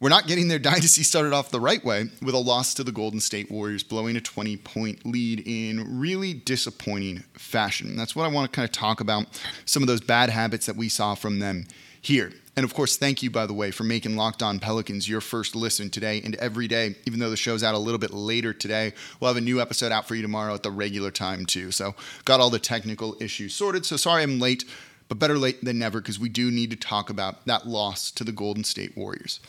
were 0.00 0.10
not 0.10 0.26
getting 0.26 0.48
their 0.48 0.58
dynasty 0.58 1.02
started 1.02 1.32
off 1.32 1.50
the 1.50 1.60
right 1.60 1.84
way 1.84 2.06
with 2.20 2.34
a 2.34 2.38
loss 2.38 2.74
to 2.74 2.84
the 2.84 2.92
Golden 2.92 3.20
State 3.20 3.50
Warriors, 3.50 3.82
blowing 3.82 4.16
a 4.16 4.20
20 4.20 4.56
point 4.58 5.06
lead 5.06 5.42
in 5.46 5.98
really 5.98 6.34
disappointing 6.34 7.24
fashion. 7.34 7.96
That's 7.96 8.16
what 8.16 8.24
I 8.24 8.28
want 8.28 8.50
to 8.50 8.56
kind 8.56 8.64
of 8.66 8.72
talk 8.72 9.00
about 9.00 9.26
some 9.64 9.82
of 9.82 9.86
those 9.86 10.00
bad 10.00 10.30
habits 10.30 10.66
that 10.66 10.76
we 10.76 10.88
saw 10.88 11.14
from 11.14 11.38
them 11.38 11.66
here. 12.02 12.32
And 12.54 12.64
of 12.64 12.74
course, 12.74 12.98
thank 12.98 13.22
you, 13.22 13.30
by 13.30 13.46
the 13.46 13.54
way, 13.54 13.70
for 13.70 13.84
making 13.84 14.16
Locked 14.16 14.42
On 14.42 14.58
Pelicans 14.58 15.08
your 15.08 15.22
first 15.22 15.56
listen 15.56 15.88
today 15.88 16.20
and 16.22 16.34
every 16.34 16.68
day. 16.68 16.96
Even 17.06 17.18
though 17.18 17.30
the 17.30 17.36
show's 17.36 17.62
out 17.62 17.74
a 17.74 17.78
little 17.78 17.98
bit 17.98 18.12
later 18.12 18.52
today, 18.52 18.92
we'll 19.18 19.28
have 19.28 19.38
a 19.38 19.40
new 19.40 19.60
episode 19.60 19.90
out 19.90 20.06
for 20.06 20.14
you 20.14 20.20
tomorrow 20.20 20.52
at 20.52 20.62
the 20.62 20.70
regular 20.70 21.10
time, 21.10 21.46
too. 21.46 21.70
So, 21.70 21.94
got 22.26 22.40
all 22.40 22.50
the 22.50 22.58
technical 22.58 23.16
issues 23.20 23.54
sorted. 23.54 23.86
So, 23.86 23.96
sorry 23.96 24.22
I'm 24.22 24.38
late, 24.38 24.66
but 25.08 25.18
better 25.18 25.38
late 25.38 25.64
than 25.64 25.78
never 25.78 26.00
because 26.00 26.18
we 26.18 26.28
do 26.28 26.50
need 26.50 26.70
to 26.70 26.76
talk 26.76 27.08
about 27.08 27.46
that 27.46 27.66
loss 27.66 28.10
to 28.10 28.24
the 28.24 28.32
Golden 28.32 28.64
State 28.64 28.96
Warriors. 28.98 29.40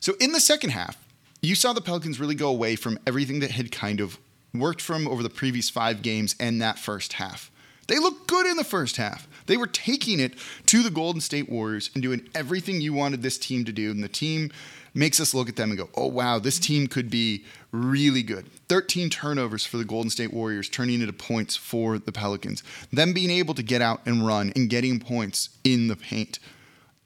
So, 0.00 0.12
in 0.20 0.32
the 0.32 0.40
second 0.40 0.70
half, 0.70 1.02
you 1.40 1.54
saw 1.54 1.72
the 1.72 1.80
Pelicans 1.80 2.20
really 2.20 2.34
go 2.34 2.50
away 2.50 2.76
from 2.76 2.98
everything 3.06 3.40
that 3.40 3.52
had 3.52 3.72
kind 3.72 4.00
of 4.00 4.18
worked 4.52 4.82
from 4.82 5.08
over 5.08 5.22
the 5.22 5.30
previous 5.30 5.70
five 5.70 6.02
games 6.02 6.36
and 6.38 6.60
that 6.60 6.78
first 6.78 7.14
half. 7.14 7.50
They 7.90 7.98
looked 7.98 8.28
good 8.28 8.46
in 8.46 8.56
the 8.56 8.62
first 8.62 8.98
half. 8.98 9.26
They 9.46 9.56
were 9.56 9.66
taking 9.66 10.20
it 10.20 10.34
to 10.66 10.84
the 10.84 10.92
Golden 10.92 11.20
State 11.20 11.50
Warriors 11.50 11.90
and 11.92 12.00
doing 12.00 12.28
everything 12.36 12.80
you 12.80 12.92
wanted 12.92 13.20
this 13.20 13.36
team 13.36 13.64
to 13.64 13.72
do. 13.72 13.90
And 13.90 14.00
the 14.00 14.08
team 14.08 14.52
makes 14.94 15.18
us 15.18 15.34
look 15.34 15.48
at 15.48 15.56
them 15.56 15.70
and 15.70 15.78
go, 15.78 15.88
oh, 15.96 16.06
wow, 16.06 16.38
this 16.38 16.60
team 16.60 16.86
could 16.86 17.10
be 17.10 17.44
really 17.72 18.22
good. 18.22 18.46
13 18.68 19.10
turnovers 19.10 19.66
for 19.66 19.76
the 19.76 19.84
Golden 19.84 20.08
State 20.08 20.32
Warriors, 20.32 20.68
turning 20.68 21.00
into 21.00 21.12
points 21.12 21.56
for 21.56 21.98
the 21.98 22.12
Pelicans. 22.12 22.62
Them 22.92 23.12
being 23.12 23.28
able 23.30 23.54
to 23.54 23.62
get 23.62 23.82
out 23.82 24.02
and 24.06 24.24
run 24.24 24.52
and 24.54 24.70
getting 24.70 25.00
points 25.00 25.48
in 25.64 25.88
the 25.88 25.96
paint. 25.96 26.38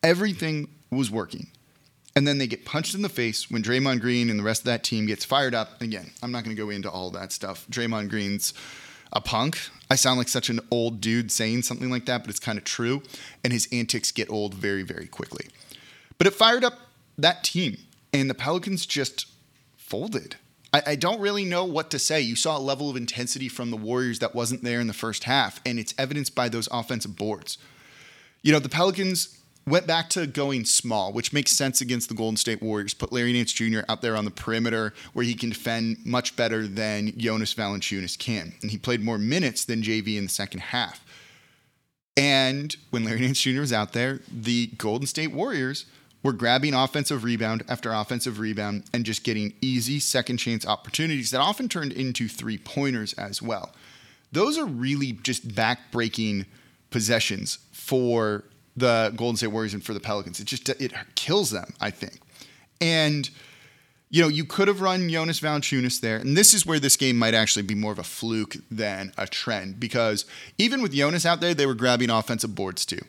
Everything 0.02 0.68
was 0.90 1.10
working. 1.10 1.46
And 2.14 2.28
then 2.28 2.36
they 2.36 2.46
get 2.46 2.66
punched 2.66 2.94
in 2.94 3.00
the 3.00 3.08
face 3.08 3.50
when 3.50 3.62
Draymond 3.62 4.02
Green 4.02 4.28
and 4.28 4.38
the 4.38 4.44
rest 4.44 4.60
of 4.60 4.66
that 4.66 4.84
team 4.84 5.06
gets 5.06 5.24
fired 5.24 5.54
up. 5.54 5.80
And 5.80 5.90
Again, 5.90 6.10
I'm 6.22 6.30
not 6.30 6.44
going 6.44 6.54
to 6.54 6.62
go 6.62 6.68
into 6.68 6.90
all 6.90 7.08
that 7.12 7.32
stuff. 7.32 7.66
Draymond 7.70 8.10
Green's 8.10 8.52
a 9.12 9.20
punk. 9.20 9.58
I 9.90 9.96
sound 9.96 10.18
like 10.18 10.28
such 10.28 10.48
an 10.48 10.60
old 10.70 11.00
dude 11.00 11.30
saying 11.30 11.62
something 11.62 11.90
like 11.90 12.06
that, 12.06 12.22
but 12.22 12.30
it's 12.30 12.40
kind 12.40 12.58
of 12.58 12.64
true. 12.64 13.02
And 13.42 13.52
his 13.52 13.68
antics 13.72 14.10
get 14.12 14.30
old 14.30 14.54
very, 14.54 14.82
very 14.82 15.06
quickly. 15.06 15.46
But 16.18 16.26
it 16.26 16.34
fired 16.34 16.64
up 16.64 16.78
that 17.18 17.44
team, 17.44 17.78
and 18.12 18.28
the 18.28 18.34
Pelicans 18.34 18.86
just 18.86 19.26
folded. 19.76 20.36
I, 20.72 20.82
I 20.88 20.94
don't 20.96 21.20
really 21.20 21.44
know 21.44 21.64
what 21.64 21.90
to 21.92 21.98
say. 21.98 22.20
You 22.20 22.34
saw 22.34 22.58
a 22.58 22.60
level 22.60 22.90
of 22.90 22.96
intensity 22.96 23.48
from 23.48 23.70
the 23.70 23.76
Warriors 23.76 24.18
that 24.18 24.34
wasn't 24.34 24.64
there 24.64 24.80
in 24.80 24.86
the 24.86 24.92
first 24.92 25.24
half, 25.24 25.60
and 25.64 25.78
it's 25.78 25.94
evidenced 25.96 26.34
by 26.34 26.48
those 26.48 26.68
offensive 26.72 27.16
boards. 27.16 27.58
You 28.42 28.52
know, 28.52 28.58
the 28.58 28.68
Pelicans 28.68 29.38
went 29.66 29.86
back 29.86 30.10
to 30.10 30.26
going 30.26 30.64
small, 30.64 31.12
which 31.12 31.32
makes 31.32 31.52
sense 31.52 31.80
against 31.80 32.08
the 32.08 32.14
Golden 32.14 32.36
State 32.36 32.62
Warriors. 32.62 32.94
Put 32.94 33.12
Larry 33.12 33.32
Nance 33.32 33.52
Jr. 33.52 33.80
out 33.88 34.02
there 34.02 34.16
on 34.16 34.24
the 34.24 34.30
perimeter 34.30 34.92
where 35.12 35.24
he 35.24 35.34
can 35.34 35.50
defend 35.50 35.98
much 36.04 36.36
better 36.36 36.66
than 36.66 37.16
Jonas 37.18 37.54
Valanciunas 37.54 38.18
can. 38.18 38.54
And 38.62 38.70
he 38.70 38.78
played 38.78 39.02
more 39.02 39.18
minutes 39.18 39.64
than 39.64 39.82
JV 39.82 40.16
in 40.16 40.24
the 40.24 40.30
second 40.30 40.60
half. 40.60 41.04
And 42.16 42.76
when 42.90 43.04
Larry 43.04 43.20
Nance 43.20 43.40
Jr. 43.40 43.60
was 43.60 43.72
out 43.72 43.92
there, 43.92 44.20
the 44.30 44.68
Golden 44.78 45.06
State 45.06 45.32
Warriors 45.32 45.86
were 46.22 46.32
grabbing 46.32 46.72
offensive 46.72 47.22
rebound 47.24 47.62
after 47.68 47.92
offensive 47.92 48.38
rebound 48.38 48.84
and 48.92 49.04
just 49.04 49.24
getting 49.24 49.52
easy 49.60 50.00
second 50.00 50.38
chance 50.38 50.66
opportunities 50.66 51.30
that 51.30 51.40
often 51.40 51.68
turned 51.68 51.92
into 51.92 52.28
three 52.28 52.56
pointers 52.56 53.12
as 53.14 53.42
well. 53.42 53.72
Those 54.32 54.56
are 54.56 54.64
really 54.64 55.12
just 55.12 55.54
back 55.54 55.92
breaking 55.92 56.46
possessions 56.90 57.58
for 57.72 58.44
the 58.76 59.12
Golden 59.16 59.36
State 59.36 59.48
Warriors 59.48 59.74
and 59.74 59.84
for 59.84 59.94
the 59.94 60.00
Pelicans. 60.00 60.40
It 60.40 60.46
just 60.46 60.68
it 60.68 60.92
kills 61.14 61.50
them, 61.50 61.74
I 61.80 61.90
think. 61.90 62.20
And 62.80 63.28
you 64.10 64.22
know, 64.22 64.28
you 64.28 64.44
could 64.44 64.68
have 64.68 64.80
run 64.80 65.08
Jonas 65.08 65.40
Valanciunas 65.40 66.00
there, 66.00 66.18
and 66.18 66.36
this 66.36 66.54
is 66.54 66.64
where 66.64 66.78
this 66.78 66.96
game 66.96 67.18
might 67.18 67.34
actually 67.34 67.62
be 67.62 67.74
more 67.74 67.90
of 67.90 67.98
a 67.98 68.04
fluke 68.04 68.56
than 68.70 69.12
a 69.18 69.26
trend 69.26 69.80
because 69.80 70.24
even 70.56 70.82
with 70.82 70.92
Jonas 70.92 71.26
out 71.26 71.40
there, 71.40 71.54
they 71.54 71.66
were 71.66 71.74
grabbing 71.74 72.10
offensive 72.10 72.54
boards 72.54 72.86
too. 72.86 73.00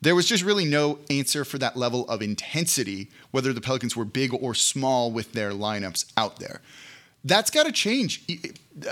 There 0.00 0.14
was 0.14 0.26
just 0.26 0.44
really 0.44 0.64
no 0.64 1.00
answer 1.10 1.44
for 1.44 1.58
that 1.58 1.76
level 1.76 2.08
of 2.08 2.22
intensity, 2.22 3.08
whether 3.30 3.52
the 3.52 3.60
Pelicans 3.60 3.96
were 3.96 4.04
big 4.04 4.32
or 4.32 4.54
small 4.54 5.10
with 5.10 5.32
their 5.32 5.50
lineups 5.50 6.12
out 6.16 6.38
there. 6.38 6.60
That's 7.24 7.50
got 7.50 7.66
to 7.66 7.72
change. 7.72 8.24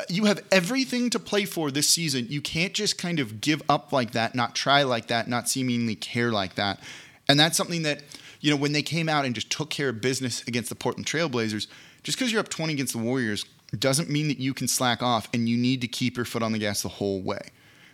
You 0.08 0.24
have 0.24 0.42
everything 0.50 1.10
to 1.10 1.18
play 1.18 1.44
for 1.44 1.70
this 1.70 1.88
season. 1.88 2.26
You 2.28 2.40
can't 2.40 2.74
just 2.74 2.98
kind 2.98 3.20
of 3.20 3.40
give 3.40 3.62
up 3.68 3.92
like 3.92 4.12
that, 4.12 4.34
not 4.34 4.54
try 4.54 4.82
like 4.82 5.06
that, 5.06 5.28
not 5.28 5.48
seemingly 5.48 5.94
care 5.94 6.32
like 6.32 6.56
that. 6.56 6.80
And 7.28 7.38
that's 7.38 7.56
something 7.56 7.82
that 7.82 8.02
you 8.40 8.50
know, 8.50 8.56
when 8.56 8.72
they 8.72 8.82
came 8.82 9.08
out 9.08 9.24
and 9.24 9.34
just 9.34 9.50
took 9.50 9.70
care 9.70 9.88
of 9.88 10.00
business 10.00 10.42
against 10.46 10.68
the 10.68 10.74
Portland 10.74 11.06
Trailblazers, 11.06 11.66
just 12.02 12.18
because 12.18 12.30
you're 12.30 12.40
up 12.40 12.48
20 12.48 12.72
against 12.72 12.92
the 12.92 12.98
Warriors 12.98 13.44
doesn't 13.76 14.08
mean 14.08 14.28
that 14.28 14.38
you 14.38 14.54
can 14.54 14.68
slack 14.68 15.02
off 15.02 15.28
and 15.34 15.48
you 15.48 15.56
need 15.56 15.80
to 15.80 15.88
keep 15.88 16.16
your 16.16 16.24
foot 16.24 16.42
on 16.42 16.52
the 16.52 16.58
gas 16.58 16.82
the 16.82 16.88
whole 16.88 17.20
way. 17.20 17.40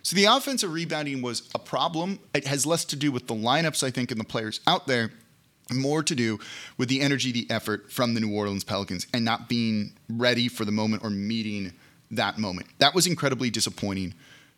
So 0.03 0.15
the 0.15 0.25
offensive 0.25 0.71
rebounding 0.71 1.21
was 1.21 1.49
a 1.55 1.59
problem. 1.59 2.19
It 2.33 2.45
has 2.45 2.65
less 2.65 2.85
to 2.85 2.95
do 2.95 3.11
with 3.11 3.27
the 3.27 3.33
lineups, 3.33 3.83
I 3.83 3.89
think, 3.89 4.11
and 4.11 4.19
the 4.19 4.25
players 4.25 4.59
out 4.67 4.85
there, 4.85 5.11
more 5.71 6.03
to 6.03 6.15
do 6.15 6.39
with 6.77 6.89
the 6.89 7.01
energy, 7.01 7.31
the 7.31 7.49
effort 7.49 7.91
from 7.91 8.13
the 8.13 8.19
New 8.19 8.33
Orleans 8.33 8.63
Pelicans 8.63 9.07
and 9.13 9.23
not 9.23 9.47
being 9.47 9.93
ready 10.09 10.47
for 10.47 10.65
the 10.65 10.71
moment 10.71 11.03
or 11.03 11.09
meeting 11.09 11.73
that 12.11 12.37
moment. 12.37 12.67
That 12.79 12.93
was 12.93 13.07
incredibly 13.07 13.49
disappointing 13.49 14.13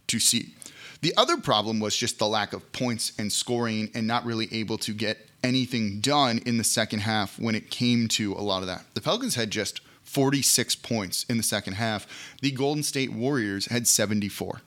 to 0.07 0.19
see. 0.19 0.53
The 1.01 1.13
other 1.17 1.37
problem 1.37 1.79
was 1.79 1.95
just 1.95 2.17
the 2.17 2.27
lack 2.27 2.53
of 2.53 2.71
points 2.71 3.11
and 3.19 3.31
scoring 3.31 3.91
and 3.93 4.07
not 4.07 4.25
really 4.25 4.47
able 4.51 4.77
to 4.79 4.93
get 4.93 5.29
anything 5.43 5.99
done 5.99 6.39
in 6.45 6.57
the 6.57 6.63
second 6.63 6.99
half 6.99 7.37
when 7.39 7.53
it 7.53 7.69
came 7.69 8.07
to 8.07 8.33
a 8.33 8.41
lot 8.41 8.61
of 8.61 8.67
that. 8.67 8.85
The 8.95 9.01
Pelicans 9.01 9.35
had 9.35 9.51
just 9.51 9.81
46 10.03 10.75
points 10.77 11.23
in 11.25 11.37
the 11.37 11.43
second 11.43 11.73
half. 11.73 12.07
The 12.41 12.51
Golden 12.51 12.83
State 12.83 13.11
Warriors 13.11 13.67
had 13.67 13.87
74. 13.87 14.61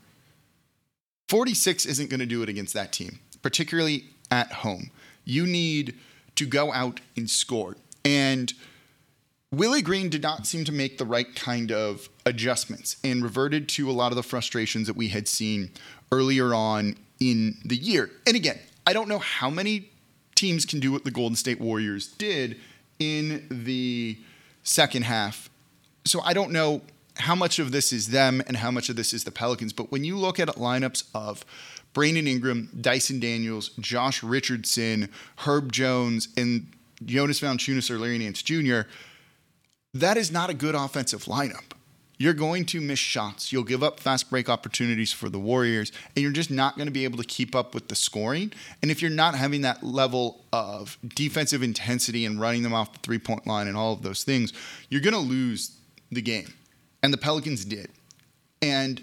46 1.29 1.87
isn't 1.87 2.11
going 2.11 2.21
to 2.21 2.27
do 2.27 2.43
it 2.43 2.49
against 2.49 2.75
that 2.75 2.93
team, 2.93 3.19
particularly 3.43 4.05
at 4.31 4.53
home. 4.53 4.91
You 5.25 5.47
need 5.47 5.95
to 6.39 6.47
go 6.47 6.73
out 6.73 7.01
and 7.17 7.29
score. 7.29 7.77
And 8.05 8.53
Willie 9.51 9.83
Green 9.83 10.09
did 10.09 10.23
not 10.23 10.47
seem 10.47 10.65
to 10.65 10.73
make 10.73 10.99
the 10.99 11.05
right 11.05 11.35
kind 11.35 11.73
of 11.73 12.09
adjustments 12.25 12.97
and 13.03 13.23
reverted 13.23 13.69
to 13.71 13.91
a 13.91 13.93
lot 13.93 14.13
of 14.13 14.17
the 14.17 14.23
frustrations 14.23 14.87
that 14.87 14.97
we 14.97 15.09
had 15.09 15.27
seen 15.27 15.71
earlier 16.13 16.55
on 16.55 16.97
in 17.19 17.57
the 17.65 17.77
year. 17.77 18.11
And 18.27 18.37
again, 18.37 18.59
I 18.87 18.93
don't 18.93 19.09
know 19.09 19.19
how 19.19 19.51
many 19.51 19.91
teams 20.35 20.65
can 20.65 20.81
do 20.81 20.93
what 20.93 21.05
the 21.05 21.11
Golden 21.11 21.35
State 21.35 21.61
Warriors 21.61 22.07
did 22.07 22.59
in 22.99 23.47
the 23.51 24.19
second 24.63 25.03
half. 25.03 25.51
So 26.05 26.21
I 26.21 26.35
don't 26.35 26.53
know 26.53 26.83
how 27.17 27.35
much 27.35 27.59
of 27.59 27.73
this 27.73 27.93
is 27.93 28.09
them 28.09 28.43
and 28.47 28.59
how 28.59 28.71
much 28.71 28.89
of 28.89 28.97
this 28.97 29.13
is 29.13 29.25
the 29.25 29.33
Pelicans. 29.33 29.73
But 29.73 29.91
when 29.91 30.05
you 30.05 30.17
look 30.17 30.39
at 30.39 30.49
lineups 30.49 31.05
of 31.15 31.45
Brandon 31.99 32.29
Ingram, 32.29 32.69
Dyson 32.81 33.19
Daniels, 33.19 33.71
Josh 33.81 34.23
Richardson, 34.23 35.09
Herb 35.39 35.73
Jones, 35.73 36.29
and 36.37 36.69
Jonas 37.05 37.41
Valanciunas 37.41 37.91
or 37.91 37.99
Larry 37.99 38.19
Nance 38.19 38.41
Jr., 38.41 38.83
that 39.95 40.17
is 40.17 40.31
not 40.31 40.49
a 40.49 40.55
good 40.55 40.77
offensive 40.77 41.25
lineup 41.25 41.73
you're 42.19 42.35
going 42.35 42.65
to 42.67 42.81
miss 42.81 42.99
shots. 42.99 43.53
You'll 43.53 43.63
give 43.63 43.83
up 43.83 44.01
fast 44.01 44.29
break 44.29 44.49
opportunities 44.49 45.13
for 45.13 45.29
the 45.29 45.39
Warriors, 45.39 45.93
and 46.17 46.23
you're 46.23 46.33
just 46.33 46.51
not 46.51 46.77
going 46.77 46.87
to 46.87 46.93
be 46.93 47.05
able 47.05 47.19
to 47.19 47.25
keep 47.25 47.55
up 47.55 47.75
with 47.75 47.89
the 47.89 47.95
scoring. 47.95 48.53
And 48.83 48.91
if 48.91 49.01
you're 49.01 49.11
not 49.11 49.37
having 49.37 49.63
that 49.63 49.85
level 49.85 50.45
of 50.53 50.99
defensive 51.07 51.63
intensity 51.63 52.25
and 52.25 52.41
running 52.41 52.65
them 52.65 52.75
off 52.75 52.93
the 52.93 52.99
three 52.99 53.19
point 53.19 53.47
line 53.47 53.69
and 53.69 53.77
all 53.77 53.93
of 53.93 54.03
those 54.03 54.25
things, 54.25 54.53
you're 54.89 55.01
going 55.01 55.15
to 55.15 55.21
lose 55.21 55.77
the 56.11 56.21
game. 56.21 56.53
And 57.03 57.13
the 57.13 57.19
Pelicans 57.19 57.65
did. 57.65 57.91
And 58.61 59.01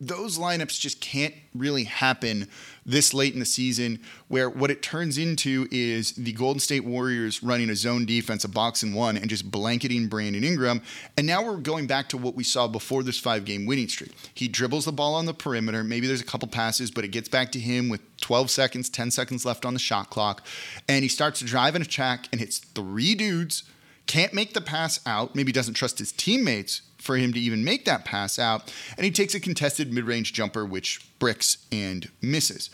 those 0.00 0.38
lineups 0.38 0.78
just 0.78 1.00
can't 1.00 1.34
really 1.54 1.84
happen 1.84 2.46
this 2.86 3.12
late 3.12 3.32
in 3.32 3.40
the 3.40 3.44
season 3.44 4.00
where 4.28 4.48
what 4.48 4.70
it 4.70 4.80
turns 4.80 5.18
into 5.18 5.66
is 5.72 6.12
the 6.12 6.32
Golden 6.32 6.60
State 6.60 6.84
Warriors 6.84 7.42
running 7.42 7.68
a 7.68 7.74
zone 7.74 8.06
defense, 8.06 8.44
a 8.44 8.48
box 8.48 8.82
and 8.82 8.94
one, 8.94 9.16
and 9.16 9.28
just 9.28 9.50
blanketing 9.50 10.06
Brandon 10.06 10.44
Ingram. 10.44 10.82
And 11.16 11.26
now 11.26 11.44
we're 11.44 11.56
going 11.56 11.88
back 11.88 12.08
to 12.10 12.16
what 12.16 12.36
we 12.36 12.44
saw 12.44 12.68
before 12.68 13.02
this 13.02 13.18
five 13.18 13.44
game 13.44 13.66
winning 13.66 13.88
streak. 13.88 14.12
He 14.34 14.46
dribbles 14.46 14.84
the 14.84 14.92
ball 14.92 15.14
on 15.14 15.26
the 15.26 15.34
perimeter. 15.34 15.82
Maybe 15.82 16.06
there's 16.06 16.20
a 16.20 16.24
couple 16.24 16.48
passes, 16.48 16.90
but 16.92 17.04
it 17.04 17.08
gets 17.08 17.28
back 17.28 17.50
to 17.52 17.58
him 17.58 17.88
with 17.88 18.00
12 18.20 18.50
seconds, 18.50 18.88
10 18.88 19.10
seconds 19.10 19.44
left 19.44 19.66
on 19.66 19.74
the 19.74 19.80
shot 19.80 20.10
clock. 20.10 20.46
And 20.88 21.02
he 21.02 21.08
starts 21.08 21.40
to 21.40 21.44
drive 21.44 21.74
and 21.74 21.84
attack 21.84 22.28
and 22.30 22.40
hits 22.40 22.58
three 22.58 23.14
dudes. 23.16 23.64
Can't 24.08 24.32
make 24.32 24.54
the 24.54 24.60
pass 24.60 24.98
out. 25.06 25.36
Maybe 25.36 25.52
doesn't 25.52 25.74
trust 25.74 25.98
his 25.98 26.12
teammates 26.12 26.80
for 26.98 27.16
him 27.16 27.32
to 27.34 27.38
even 27.38 27.62
make 27.62 27.84
that 27.84 28.04
pass 28.04 28.38
out. 28.38 28.74
And 28.96 29.04
he 29.04 29.10
takes 29.12 29.34
a 29.34 29.40
contested 29.40 29.92
mid 29.92 30.04
range 30.04 30.32
jumper, 30.32 30.64
which 30.64 31.06
bricks 31.20 31.58
and 31.70 32.10
misses. 32.20 32.70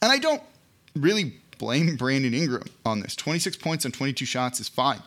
And 0.00 0.12
I 0.12 0.18
don't 0.18 0.42
really 0.94 1.34
blame 1.58 1.96
Brandon 1.98 2.34
Ingram 2.34 2.68
on 2.84 3.00
this. 3.00 3.16
26 3.16 3.56
points 3.56 3.84
on 3.86 3.92
22 3.92 4.26
shots 4.26 4.60
is 4.60 4.68
fine. 4.68 5.00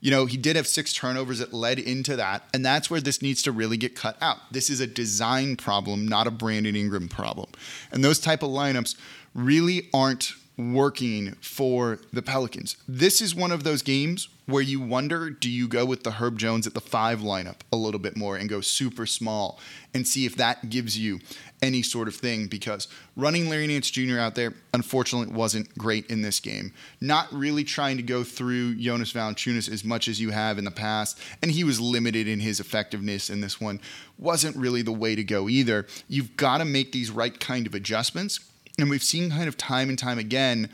You 0.00 0.12
know, 0.12 0.26
he 0.26 0.36
did 0.36 0.56
have 0.56 0.66
six 0.66 0.94
turnovers 0.94 1.40
that 1.40 1.52
led 1.52 1.78
into 1.78 2.14
that, 2.16 2.44
and 2.54 2.64
that's 2.64 2.88
where 2.88 3.00
this 3.00 3.20
needs 3.20 3.42
to 3.42 3.52
really 3.52 3.76
get 3.76 3.96
cut 3.96 4.16
out. 4.20 4.38
This 4.52 4.70
is 4.70 4.78
a 4.78 4.86
design 4.86 5.56
problem, 5.56 6.06
not 6.06 6.28
a 6.28 6.30
Brandon 6.30 6.76
Ingram 6.76 7.08
problem. 7.08 7.50
And 7.90 8.04
those 8.04 8.20
type 8.20 8.44
of 8.44 8.50
lineups 8.50 8.94
really 9.34 9.88
aren't 9.92 10.34
working 10.58 11.36
for 11.40 12.00
the 12.12 12.20
Pelicans. 12.20 12.76
This 12.88 13.22
is 13.22 13.34
one 13.34 13.52
of 13.52 13.62
those 13.62 13.80
games 13.80 14.28
where 14.46 14.62
you 14.62 14.80
wonder 14.80 15.30
do 15.30 15.48
you 15.48 15.68
go 15.68 15.84
with 15.84 16.02
the 16.02 16.10
Herb 16.12 16.38
Jones 16.38 16.66
at 16.66 16.74
the 16.74 16.80
five 16.80 17.20
lineup 17.20 17.56
a 17.70 17.76
little 17.76 18.00
bit 18.00 18.16
more 18.16 18.34
and 18.36 18.48
go 18.48 18.60
super 18.60 19.06
small 19.06 19.60
and 19.94 20.08
see 20.08 20.24
if 20.26 20.36
that 20.36 20.70
gives 20.70 20.98
you 20.98 21.20
any 21.60 21.82
sort 21.82 22.08
of 22.08 22.14
thing 22.16 22.46
because 22.46 22.88
running 23.14 23.48
Larry 23.48 23.66
Nance 23.66 23.90
Jr. 23.90 24.18
out 24.18 24.34
there 24.34 24.54
unfortunately 24.74 25.32
wasn't 25.32 25.76
great 25.76 26.06
in 26.06 26.22
this 26.22 26.40
game. 26.40 26.72
Not 27.00 27.32
really 27.32 27.62
trying 27.62 27.98
to 27.98 28.02
go 28.02 28.24
through 28.24 28.76
Jonas 28.76 29.12
Valanciunas 29.12 29.70
as 29.70 29.84
much 29.84 30.08
as 30.08 30.20
you 30.20 30.30
have 30.30 30.58
in 30.58 30.64
the 30.64 30.70
past, 30.70 31.20
and 31.42 31.50
he 31.50 31.62
was 31.62 31.80
limited 31.80 32.26
in 32.26 32.40
his 32.40 32.58
effectiveness 32.58 33.30
in 33.30 33.40
this 33.40 33.60
one. 33.60 33.80
Wasn't 34.18 34.56
really 34.56 34.82
the 34.82 34.92
way 34.92 35.14
to 35.14 35.24
go 35.24 35.48
either. 35.48 35.86
You've 36.08 36.36
got 36.36 36.58
to 36.58 36.64
make 36.64 36.92
these 36.92 37.10
right 37.10 37.38
kind 37.38 37.66
of 37.66 37.74
adjustments 37.74 38.40
and 38.78 38.88
we've 38.88 39.02
seen 39.02 39.30
kind 39.30 39.48
of 39.48 39.56
time 39.56 39.88
and 39.88 39.98
time 39.98 40.18
again 40.18 40.68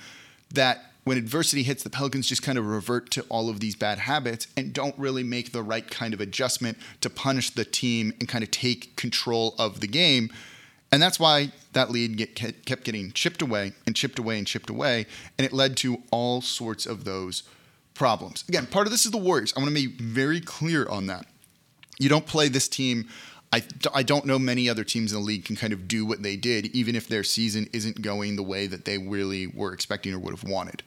that 0.52 0.92
when 1.04 1.18
adversity 1.18 1.62
hits, 1.62 1.82
the 1.82 1.90
Pelicans 1.90 2.28
just 2.28 2.42
kind 2.42 2.56
of 2.56 2.66
revert 2.66 3.10
to 3.12 3.22
all 3.28 3.50
of 3.50 3.60
these 3.60 3.76
bad 3.76 3.98
habits 3.98 4.46
and 4.56 4.72
don't 4.72 4.98
really 4.98 5.22
make 5.22 5.52
the 5.52 5.62
right 5.62 5.88
kind 5.90 6.14
of 6.14 6.20
adjustment 6.20 6.78
to 7.02 7.10
punish 7.10 7.50
the 7.50 7.64
team 7.64 8.14
and 8.18 8.28
kind 8.28 8.42
of 8.42 8.50
take 8.50 8.96
control 8.96 9.54
of 9.58 9.80
the 9.80 9.86
game. 9.86 10.30
And 10.90 11.02
that's 11.02 11.20
why 11.20 11.52
that 11.72 11.90
lead 11.90 12.16
get, 12.16 12.34
kept 12.34 12.84
getting 12.84 13.12
chipped 13.12 13.42
away 13.42 13.72
and 13.86 13.94
chipped 13.94 14.18
away 14.18 14.38
and 14.38 14.46
chipped 14.46 14.70
away. 14.70 15.06
And 15.36 15.44
it 15.44 15.52
led 15.52 15.76
to 15.78 16.02
all 16.10 16.40
sorts 16.40 16.86
of 16.86 17.04
those 17.04 17.42
problems. 17.94 18.44
Again, 18.48 18.66
part 18.66 18.86
of 18.86 18.90
this 18.90 19.04
is 19.04 19.12
the 19.12 19.18
Warriors. 19.18 19.52
I 19.56 19.60
want 19.60 19.68
to 19.68 19.74
be 19.74 19.94
very 20.02 20.40
clear 20.40 20.88
on 20.88 21.06
that. 21.06 21.26
You 21.98 22.08
don't 22.08 22.26
play 22.26 22.48
this 22.48 22.68
team 22.68 23.08
I, 23.52 23.62
I 23.94 24.02
don't 24.02 24.26
know 24.26 24.38
many 24.38 24.68
other 24.68 24.84
teams 24.84 25.12
in 25.12 25.20
the 25.20 25.24
league 25.24 25.44
can 25.44 25.56
kind 25.56 25.72
of 25.72 25.86
do 25.86 26.04
what 26.04 26.22
they 26.22 26.36
did, 26.36 26.66
even 26.74 26.96
if 26.96 27.06
their 27.06 27.22
season 27.22 27.68
isn't 27.72 28.02
going 28.02 28.36
the 28.36 28.42
way 28.42 28.66
that 28.66 28.84
they 28.84 28.98
really 28.98 29.46
were 29.46 29.72
expecting 29.72 30.12
or 30.12 30.18
would 30.18 30.34
have 30.34 30.48
wanted. 30.48 30.82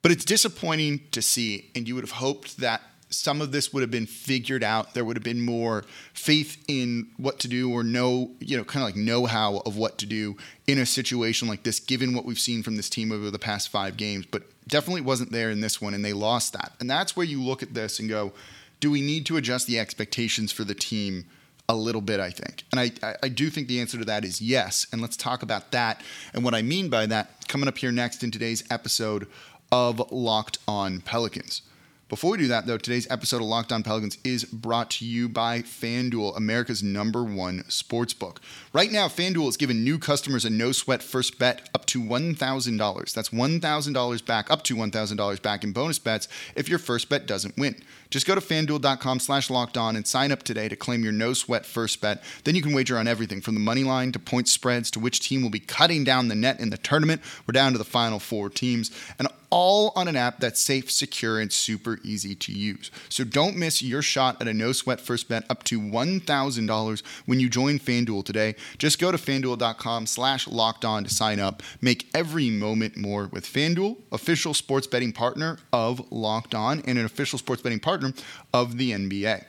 But 0.00 0.12
it's 0.12 0.24
disappointing 0.24 1.00
to 1.12 1.22
see, 1.22 1.70
and 1.74 1.86
you 1.88 1.94
would 1.94 2.04
have 2.04 2.12
hoped 2.12 2.58
that 2.58 2.82
some 3.10 3.40
of 3.40 3.52
this 3.52 3.72
would 3.72 3.80
have 3.80 3.90
been 3.90 4.06
figured 4.06 4.64
out. 4.64 4.94
There 4.94 5.04
would 5.04 5.16
have 5.16 5.24
been 5.24 5.40
more 5.40 5.84
faith 6.12 6.62
in 6.68 7.08
what 7.16 7.38
to 7.40 7.48
do 7.48 7.72
or 7.72 7.82
know, 7.82 8.30
you 8.40 8.56
know, 8.56 8.64
kind 8.64 8.82
of 8.82 8.88
like 8.88 8.96
know 8.96 9.26
how 9.26 9.58
of 9.64 9.76
what 9.76 9.98
to 9.98 10.06
do 10.06 10.36
in 10.66 10.78
a 10.78 10.86
situation 10.86 11.48
like 11.48 11.62
this, 11.62 11.80
given 11.80 12.14
what 12.14 12.24
we've 12.24 12.38
seen 12.38 12.62
from 12.62 12.76
this 12.76 12.90
team 12.90 13.12
over 13.12 13.30
the 13.30 13.38
past 13.38 13.68
five 13.68 13.96
games. 13.96 14.26
But 14.26 14.42
definitely 14.68 15.02
wasn't 15.02 15.32
there 15.32 15.50
in 15.50 15.60
this 15.60 15.80
one, 15.80 15.94
and 15.94 16.04
they 16.04 16.12
lost 16.12 16.52
that. 16.54 16.72
And 16.80 16.90
that's 16.90 17.16
where 17.16 17.26
you 17.26 17.42
look 17.42 17.62
at 17.62 17.74
this 17.74 17.98
and 17.98 18.08
go, 18.08 18.32
do 18.80 18.90
we 18.90 19.00
need 19.00 19.26
to 19.26 19.36
adjust 19.36 19.66
the 19.66 19.78
expectations 19.78 20.52
for 20.52 20.64
the 20.64 20.74
team 20.74 21.26
a 21.68 21.74
little 21.74 22.00
bit, 22.00 22.20
I 22.20 22.30
think. 22.30 22.64
And 22.72 22.80
I, 22.80 23.16
I 23.22 23.28
do 23.28 23.50
think 23.50 23.68
the 23.68 23.80
answer 23.80 23.98
to 23.98 24.04
that 24.04 24.24
is 24.24 24.40
yes. 24.40 24.86
And 24.92 25.00
let's 25.00 25.16
talk 25.16 25.42
about 25.42 25.72
that 25.72 26.02
and 26.32 26.44
what 26.44 26.54
I 26.54 26.62
mean 26.62 26.88
by 26.88 27.06
that 27.06 27.48
coming 27.48 27.68
up 27.68 27.78
here 27.78 27.92
next 27.92 28.22
in 28.22 28.30
today's 28.30 28.64
episode 28.70 29.26
of 29.72 30.12
Locked 30.12 30.58
On 30.68 31.00
Pelicans. 31.00 31.62
Before 32.10 32.32
we 32.32 32.38
do 32.38 32.48
that, 32.48 32.66
though, 32.66 32.76
today's 32.76 33.10
episode 33.10 33.38
of 33.40 33.48
Locked 33.48 33.72
On 33.72 33.82
Pelicans 33.82 34.18
is 34.22 34.44
brought 34.44 34.90
to 34.90 35.06
you 35.06 35.26
by 35.26 35.62
FanDuel, 35.62 36.36
America's 36.36 36.82
number 36.82 37.24
one 37.24 37.64
sports 37.68 38.12
book. 38.12 38.42
Right 38.74 38.92
now, 38.92 39.08
FanDuel 39.08 39.48
is 39.48 39.56
giving 39.56 39.82
new 39.82 39.98
customers 39.98 40.44
a 40.44 40.50
no 40.50 40.70
sweat 40.70 41.02
first 41.02 41.38
bet 41.38 41.68
up 41.74 41.86
to 41.86 42.00
$1,000. 42.00 43.14
That's 43.14 43.30
$1,000 43.30 44.26
back, 44.26 44.50
up 44.50 44.62
to 44.64 44.76
$1,000 44.76 45.42
back 45.42 45.64
in 45.64 45.72
bonus 45.72 45.98
bets 45.98 46.28
if 46.54 46.68
your 46.68 46.78
first 46.78 47.08
bet 47.08 47.26
doesn't 47.26 47.56
win. 47.56 47.82
Just 48.14 48.28
go 48.28 48.36
to 48.36 48.40
fanduel.com 48.40 49.18
slash 49.18 49.50
locked 49.50 49.76
on 49.76 49.96
and 49.96 50.06
sign 50.06 50.30
up 50.30 50.44
today 50.44 50.68
to 50.68 50.76
claim 50.76 51.02
your 51.02 51.12
no 51.12 51.32
sweat 51.32 51.66
first 51.66 52.00
bet. 52.00 52.22
Then 52.44 52.54
you 52.54 52.62
can 52.62 52.72
wager 52.72 52.96
on 52.96 53.08
everything 53.08 53.40
from 53.40 53.54
the 53.54 53.60
money 53.60 53.82
line 53.82 54.12
to 54.12 54.20
point 54.20 54.46
spreads 54.46 54.88
to 54.92 55.00
which 55.00 55.18
team 55.18 55.42
will 55.42 55.50
be 55.50 55.58
cutting 55.58 56.04
down 56.04 56.28
the 56.28 56.36
net 56.36 56.60
in 56.60 56.70
the 56.70 56.76
tournament. 56.76 57.22
We're 57.44 57.54
down 57.54 57.72
to 57.72 57.78
the 57.78 57.84
final 57.84 58.20
four 58.20 58.50
teams. 58.50 58.92
And 59.18 59.26
all 59.54 59.92
on 59.94 60.08
an 60.08 60.16
app 60.16 60.40
that's 60.40 60.60
safe, 60.60 60.90
secure, 60.90 61.38
and 61.38 61.52
super 61.52 62.00
easy 62.02 62.34
to 62.34 62.52
use. 62.52 62.90
So 63.08 63.22
don't 63.22 63.56
miss 63.56 63.82
your 63.82 64.02
shot 64.02 64.40
at 64.40 64.48
a 64.48 64.52
no 64.52 64.72
sweat 64.72 65.00
first 65.00 65.28
bet 65.28 65.44
up 65.48 65.62
to 65.64 65.80
$1,000 65.80 67.02
when 67.26 67.38
you 67.38 67.48
join 67.48 67.78
FanDuel 67.78 68.24
today. 68.24 68.56
Just 68.78 68.98
go 68.98 69.12
to 69.12 69.16
fanduel.com 69.16 70.06
slash 70.06 70.48
locked 70.48 70.84
on 70.84 71.04
to 71.04 71.10
sign 71.10 71.38
up. 71.38 71.62
Make 71.80 72.08
every 72.12 72.50
moment 72.50 72.96
more 72.96 73.28
with 73.28 73.44
FanDuel, 73.44 73.96
official 74.10 74.54
sports 74.54 74.88
betting 74.88 75.12
partner 75.12 75.58
of 75.72 76.10
Locked 76.10 76.56
On 76.56 76.80
and 76.80 76.98
an 76.98 77.04
official 77.04 77.38
sports 77.38 77.62
betting 77.62 77.78
partner 77.78 78.03
of 78.52 78.76
the 78.76 78.92
NBA. 78.92 79.44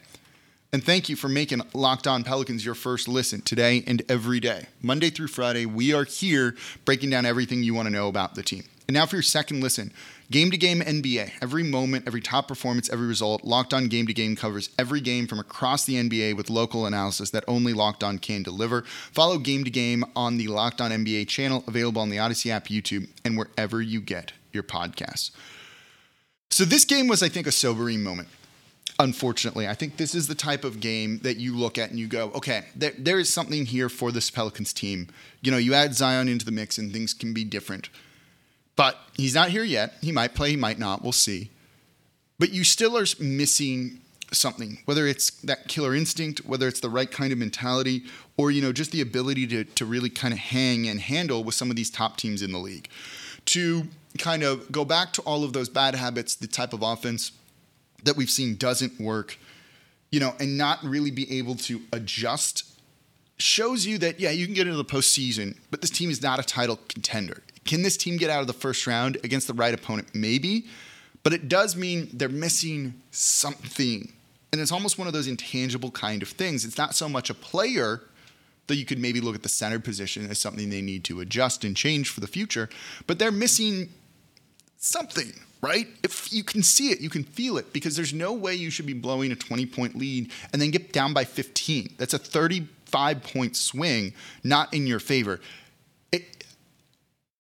And 0.72 0.84
thank 0.84 1.08
you 1.08 1.16
for 1.16 1.30
making 1.30 1.62
Locked 1.74 2.06
On 2.06 2.24
Pelicans 2.24 2.66
your 2.66 2.76
first 2.76 3.08
listen 3.08 3.42
today 3.42 3.84
and 3.88 4.04
every 4.10 4.40
day. 4.40 4.68
Monday 4.82 5.10
through 5.10 5.28
Friday, 5.28 5.66
we 5.66 5.94
are 5.94 6.04
here 6.04 6.56
breaking 6.84 7.10
down 7.10 7.26
everything 7.26 7.64
you 7.64 7.74
want 7.74 7.88
to 7.88 7.94
know 7.94 8.10
about 8.10 8.36
the 8.36 8.44
team. 8.44 8.64
And 8.88 8.94
now 8.94 9.06
for 9.06 9.16
your 9.16 9.24
second 9.24 9.62
listen. 9.62 9.92
Game 10.32 10.50
to 10.52 10.58
game 10.58 10.82
NBA. 10.82 11.34
Every 11.42 11.64
moment, 11.64 12.06
every 12.08 12.22
top 12.22 12.48
performance, 12.48 12.90
every 12.90 13.06
result. 13.06 13.44
Locked 13.44 13.74
on 13.74 13.88
Game 13.88 14.08
to 14.08 14.14
Game 14.14 14.36
covers 14.36 14.70
every 14.78 15.00
game 15.00 15.28
from 15.28 15.40
across 15.40 15.86
the 15.86 15.96
NBA 15.96 16.36
with 16.36 16.50
local 16.50 16.86
analysis 16.86 17.30
that 17.30 17.44
only 17.48 17.74
Locked 17.74 18.04
On 18.04 18.18
can 18.18 18.42
deliver. 18.42 18.82
Follow 18.82 19.38
Game 19.38 19.64
to 19.64 19.70
Game 19.70 20.04
on 20.16 20.38
the 20.38 20.48
Locked 20.48 20.82
On 20.82 20.92
NBA 20.92 21.28
channel, 21.28 21.64
available 21.68 22.02
on 22.02 22.10
the 22.10 22.20
Odyssey 22.20 22.52
app, 22.52 22.68
YouTube, 22.68 23.08
and 23.24 23.38
wherever 23.38 23.82
you 23.82 24.02
get 24.02 24.34
your 24.52 24.64
podcasts. 24.64 25.30
So 26.50 26.66
this 26.66 26.86
game 26.86 27.08
was, 27.08 27.22
I 27.22 27.30
think, 27.30 27.46
a 27.48 27.52
sobering 27.52 28.02
moment. 28.02 28.30
Unfortunately, 28.98 29.68
I 29.68 29.74
think 29.74 29.98
this 29.98 30.16
is 30.16 30.28
the 30.28 30.36
type 30.36 30.64
of 30.64 30.80
game 30.80 31.20
that 31.20 31.36
you 31.36 31.56
look 31.56 31.78
at 31.78 31.90
and 31.90 32.00
you 32.00 32.08
go, 32.08 32.32
okay, 32.34 32.64
there, 32.76 32.94
there 32.98 33.20
is 33.20 33.32
something 33.32 33.66
here 33.66 33.90
for 33.90 34.12
this 34.12 34.32
Pelicans 34.32 34.72
team. 34.72 35.10
You 35.42 35.52
know, 35.52 35.58
you 35.58 35.74
add 35.74 35.96
Zion 35.96 36.30
into 36.30 36.46
the 36.46 36.52
mix 36.52 36.78
and 36.78 36.94
things 36.94 37.14
can 37.14 37.34
be 37.34 37.44
different. 37.44 37.90
But 38.78 38.98
he's 39.14 39.36
not 39.36 39.50
here 39.50 39.64
yet. 39.64 39.96
He 40.02 40.12
might 40.12 40.34
play, 40.34 40.52
he 40.52 40.56
might 40.56 40.80
not. 40.80 41.02
We'll 41.02 41.12
see. 41.12 41.50
But 42.40 42.52
you 42.52 42.64
still 42.64 42.98
are 42.98 43.06
missing 43.20 44.02
something, 44.32 44.80
whether 44.86 45.08
it's 45.08 45.30
that 45.42 45.68
killer 45.68 45.96
instinct, 45.96 46.46
whether 46.46 46.68
it's 46.68 46.80
the 46.80 46.90
right 46.90 47.10
kind 47.10 47.32
of 47.32 47.38
mentality, 47.38 48.04
or 48.38 48.52
you 48.52 48.62
know, 48.62 48.72
just 48.72 48.92
the 48.92 49.02
ability 49.02 49.48
to, 49.48 49.64
to 49.64 49.86
really 49.86 50.10
kind 50.10 50.34
of 50.34 50.40
hang 50.40 50.88
and 50.88 51.00
handle 51.00 51.44
with 51.44 51.56
some 51.56 51.70
of 51.70 51.76
these 51.76 51.90
top 51.90 52.18
teams 52.18 52.42
in 52.42 52.52
the 52.52 52.58
league. 52.58 52.90
To 53.48 53.88
kind 54.18 54.44
of 54.44 54.72
go 54.72 54.86
back 54.86 55.14
to 55.14 55.22
all 55.22 55.44
of 55.44 55.54
those 55.54 55.70
bad 55.70 55.96
habits, 55.96 56.36
the 56.36 56.48
type 56.48 56.74
of 56.74 56.82
offense 56.82 57.32
that 58.06 58.16
we've 58.16 58.30
seen 58.30 58.56
doesn't 58.56 59.00
work, 59.00 59.38
you 60.12 60.20
know, 60.20 60.34
and 60.40 60.58
not 60.58 60.84
really 60.84 61.12
be 61.12 61.38
able 61.38 61.56
to 61.56 61.82
adjust 61.92 62.72
shows 63.38 63.86
you 63.86 63.98
that, 63.98 64.20
yeah, 64.20 64.32
you 64.32 64.46
can 64.46 64.56
get 64.56 64.66
into 64.66 64.78
the 64.78 64.86
postseason, 64.86 65.58
but 65.70 65.82
this 65.82 65.90
team 65.90 66.10
is 66.10 66.22
not 66.22 66.40
a 66.40 66.44
title 66.44 66.80
contender. 66.88 67.44
Can 67.66 67.82
this 67.82 67.98
team 67.98 68.16
get 68.16 68.30
out 68.30 68.42
of 68.42 68.48
the 68.48 68.54
first 68.54 68.88
round 68.88 69.18
against 69.24 69.48
the 69.48 69.54
right 69.54 69.74
opponent? 69.74 70.08
Maybe. 70.14 70.66
But 71.24 71.34
it 71.34 71.50
does 71.50 71.76
mean 71.76 72.10
they're 72.14 72.30
missing 72.30 72.94
something. 73.12 74.14
And 74.54 74.62
it's 74.62 74.72
almost 74.72 74.98
one 74.98 75.08
of 75.08 75.14
those 75.14 75.28
intangible 75.28 75.92
kind 75.92 76.22
of 76.22 76.30
things. 76.30 76.64
It's 76.64 76.78
not 76.78 76.96
so 76.96 77.10
much 77.10 77.30
a 77.30 77.34
player, 77.34 78.02
that 78.68 78.76
you 78.76 78.86
could 78.86 79.00
maybe 79.00 79.22
look 79.22 79.36
at 79.36 79.44
the 79.44 79.50
center 79.50 79.80
position 79.80 80.30
as 80.30 80.40
something 80.40 80.70
they 80.70 80.82
need 80.82 81.04
to 81.06 81.20
adjust 81.20 81.64
and 81.64 81.76
change 81.76 82.10
for 82.10 82.20
the 82.20 82.28
future, 82.28 82.70
but 83.08 83.20
they're 83.20 83.32
missing 83.32 83.90
something, 84.78 85.34
right? 85.66 85.88
If 86.04 86.32
you 86.32 86.44
can 86.44 86.64
see 86.64 86.92
it, 86.92 87.00
you 87.02 87.10
can 87.10 87.24
feel 87.24 87.58
it, 87.58 87.74
because 87.74 87.96
there's 87.96 88.14
no 88.14 88.34
way 88.34 88.54
you 88.56 88.70
should 88.70 88.86
be 88.86 88.94
blowing 88.94 89.32
a 89.32 89.36
20 89.36 89.66
point 89.66 89.98
lead 89.98 90.32
and 90.54 90.62
then 90.62 90.72
get 90.72 90.94
down 90.94 91.14
by 91.14 91.26
15. 91.26 91.96
That's 91.98 92.14
a 92.14 92.20
35 92.20 93.24
point 93.24 93.56
swing, 93.56 94.14
not 94.44 94.74
in 94.74 94.86
your 94.88 95.00
favor 95.00 95.40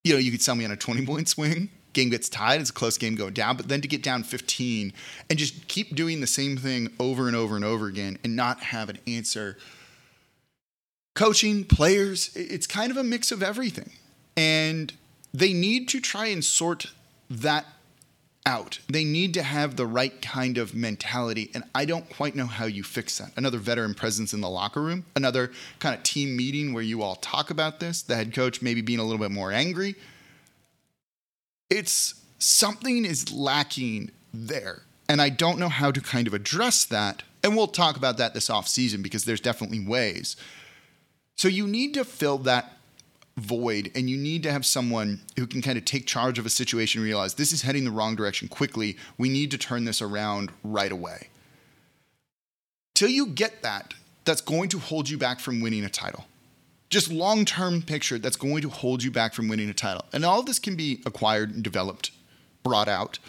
you 0.05 0.13
know, 0.13 0.19
you 0.19 0.31
could 0.31 0.41
sell 0.41 0.55
me 0.55 0.63
on 0.63 0.71
a 0.71 0.77
20 0.77 1.05
point 1.05 1.27
swing. 1.27 1.69
Game 1.91 2.09
gets 2.09 2.29
tied, 2.29 2.61
it's 2.61 2.69
a 2.69 2.73
close 2.73 2.97
game 2.97 3.15
going 3.15 3.33
down, 3.33 3.57
but 3.57 3.67
then 3.67 3.81
to 3.81 3.87
get 3.87 4.03
down 4.03 4.23
15 4.23 4.93
and 5.29 5.39
just 5.39 5.67
keep 5.67 5.95
doing 5.95 6.21
the 6.21 6.27
same 6.27 6.57
thing 6.57 6.89
over 6.99 7.27
and 7.27 7.35
over 7.35 7.55
and 7.55 7.65
over 7.65 7.87
again 7.87 8.17
and 8.23 8.35
not 8.35 8.59
have 8.59 8.89
an 8.89 8.99
answer. 9.07 9.57
Coaching, 11.15 11.63
players, 11.63 12.35
it's 12.35 12.67
kind 12.67 12.91
of 12.91 12.97
a 12.97 13.03
mix 13.03 13.31
of 13.31 13.41
everything. 13.41 13.91
And 14.35 14.93
they 15.33 15.53
need 15.53 15.87
to 15.89 16.01
try 16.01 16.27
and 16.27 16.43
sort 16.43 16.87
that 17.29 17.65
out. 18.45 18.79
They 18.87 19.03
need 19.03 19.33
to 19.33 19.43
have 19.43 19.75
the 19.75 19.87
right 19.87 20.21
kind 20.21 20.57
of 20.57 20.75
mentality, 20.75 21.49
and 21.53 21.63
I 21.73 21.85
don't 21.85 22.09
quite 22.09 22.35
know 22.35 22.45
how 22.45 22.65
you 22.65 22.83
fix 22.83 23.17
that. 23.17 23.31
Another 23.35 23.57
veteran 23.57 23.93
presence 23.93 24.33
in 24.33 24.41
the 24.41 24.49
locker 24.49 24.81
room, 24.81 25.05
another 25.15 25.51
kind 25.79 25.95
of 25.95 26.03
team 26.03 26.35
meeting 26.35 26.73
where 26.73 26.83
you 26.83 27.01
all 27.01 27.15
talk 27.15 27.49
about 27.49 27.79
this, 27.79 28.01
the 28.01 28.15
head 28.15 28.33
coach 28.33 28.61
maybe 28.61 28.81
being 28.81 28.99
a 28.99 29.03
little 29.03 29.19
bit 29.19 29.31
more 29.31 29.51
angry. 29.51 29.95
It's 31.69 32.15
something 32.37 33.05
is 33.05 33.31
lacking 33.33 34.11
there, 34.33 34.83
and 35.09 35.21
I 35.21 35.29
don't 35.29 35.59
know 35.59 35.69
how 35.69 35.91
to 35.91 36.01
kind 36.01 36.27
of 36.27 36.33
address 36.33 36.85
that. 36.85 37.23
And 37.43 37.55
we'll 37.55 37.67
talk 37.67 37.95
about 37.95 38.17
that 38.17 38.33
this 38.33 38.49
off 38.49 38.67
season 38.67 39.01
because 39.01 39.25
there's 39.25 39.41
definitely 39.41 39.79
ways. 39.79 40.35
So 41.37 41.47
you 41.47 41.67
need 41.67 41.93
to 41.95 42.03
fill 42.03 42.39
that 42.39 42.74
void 43.37 43.91
and 43.95 44.09
you 44.09 44.17
need 44.17 44.43
to 44.43 44.51
have 44.51 44.65
someone 44.65 45.21
who 45.37 45.45
can 45.45 45.61
kind 45.61 45.77
of 45.77 45.85
take 45.85 46.05
charge 46.05 46.39
of 46.39 46.45
a 46.45 46.49
situation 46.49 47.01
and 47.01 47.05
realize 47.05 47.33
this 47.33 47.51
is 47.51 47.63
heading 47.63 47.83
the 47.83 47.91
wrong 47.91 48.15
direction 48.15 48.47
quickly. 48.47 48.97
We 49.17 49.29
need 49.29 49.51
to 49.51 49.57
turn 49.57 49.85
this 49.85 50.01
around 50.01 50.51
right 50.63 50.91
away. 50.91 51.29
Till 52.93 53.09
you 53.09 53.27
get 53.27 53.61
that 53.61 53.93
that's 54.23 54.41
going 54.41 54.69
to 54.69 54.79
hold 54.79 55.09
you 55.09 55.17
back 55.17 55.39
from 55.39 55.61
winning 55.61 55.83
a 55.83 55.89
title. 55.89 56.25
Just 56.89 57.11
long-term 57.11 57.81
picture 57.81 58.17
that's 58.17 58.37
going 58.37 58.61
to 58.61 58.69
hold 58.69 59.03
you 59.03 59.11
back 59.11 59.33
from 59.33 59.47
winning 59.47 59.69
a 59.69 59.73
title. 59.73 60.05
And 60.13 60.23
all 60.23 60.39
of 60.39 60.45
this 60.45 60.59
can 60.59 60.75
be 60.75 61.01
acquired 61.05 61.53
and 61.53 61.63
developed 61.63 62.11
brought 62.63 62.87
out 62.87 63.19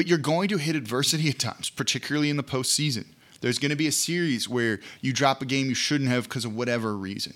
but 0.00 0.06
you're 0.06 0.16
going 0.16 0.48
to 0.48 0.56
hit 0.56 0.76
adversity 0.76 1.28
at 1.28 1.38
times 1.38 1.68
particularly 1.68 2.30
in 2.30 2.38
the 2.38 2.42
postseason. 2.42 3.04
There's 3.42 3.58
going 3.58 3.68
to 3.68 3.76
be 3.76 3.86
a 3.86 3.92
series 3.92 4.48
where 4.48 4.80
you 5.02 5.12
drop 5.12 5.42
a 5.42 5.44
game 5.44 5.66
you 5.66 5.74
shouldn't 5.74 6.08
have 6.08 6.24
because 6.24 6.46
of 6.46 6.56
whatever 6.56 6.96
reason 6.96 7.34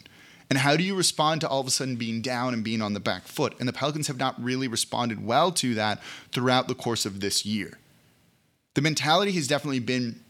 and 0.51 0.59
how 0.59 0.77
do 0.77 0.85
you 0.85 0.95
respond 0.95 1.41
to 1.41 1.49
all 1.49 1.61
of 1.61 1.67
a 1.67 1.71
sudden 1.71 1.97
being 1.97 2.21
down 2.21 2.55
and 2.55 2.63
being 2.63 2.83
on 2.83 2.93
the 2.93 3.01
back 3.01 3.25
foot? 3.25 3.55
And 3.59 3.69
the 3.69 3.73
Pelicans 3.73 4.09
have 4.09 4.19
not 4.19 4.43
really 4.43 4.69
responded 4.69 5.25
well 5.25 5.51
to 5.53 5.75
that 5.75 6.03
throughout 6.33 6.69
the 6.69 6.75
course 6.75 7.07
of 7.07 7.21
this 7.21 7.47
year. 7.47 7.79
The 8.75 8.83
mentality 8.83 9.33
has 9.33 9.47
definitely 9.47 9.81
been 9.81 10.21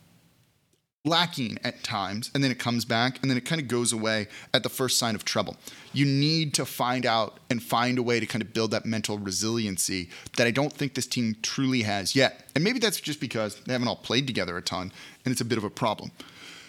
lacking 1.07 1.59
at 1.63 1.85
times, 1.85 2.31
and 2.35 2.43
then 2.43 2.51
it 2.51 2.59
comes 2.59 2.87
back, 2.87 3.19
and 3.21 3.31
then 3.31 3.37
it 3.37 3.45
kind 3.45 3.61
of 3.61 3.69
goes 3.69 3.93
away 3.93 4.27
at 4.55 4.63
the 4.63 4.71
first 4.71 4.99
sign 4.99 5.15
of 5.15 5.25
trouble. 5.25 5.57
You 5.93 6.07
need 6.07 6.55
to 6.55 6.65
find 6.65 7.05
out 7.05 7.41
and 7.51 7.63
find 7.63 7.99
a 7.99 8.03
way 8.03 8.21
to 8.21 8.27
kind 8.27 8.41
of 8.41 8.55
build 8.55 8.71
that 8.71 8.87
mental 8.87 9.19
resiliency 9.19 10.09
that 10.39 10.47
I 10.47 10.51
don't 10.51 10.73
think 10.73 10.95
this 10.95 11.07
team 11.07 11.37
truly 11.43 11.83
has 11.83 12.17
yet. 12.17 12.49
And 12.55 12.65
maybe 12.65 12.79
that's 12.79 13.01
just 13.01 13.21
because 13.21 13.61
they 13.67 13.73
haven't 13.75 13.89
all 13.89 13.97
played 13.97 14.27
together 14.27 14.57
a 14.57 14.63
ton, 14.63 14.93
and 15.25 15.33
it's 15.33 15.43
a 15.43 15.45
bit 15.45 15.59
of 15.59 15.65
a 15.65 15.71
problem. 15.71 16.11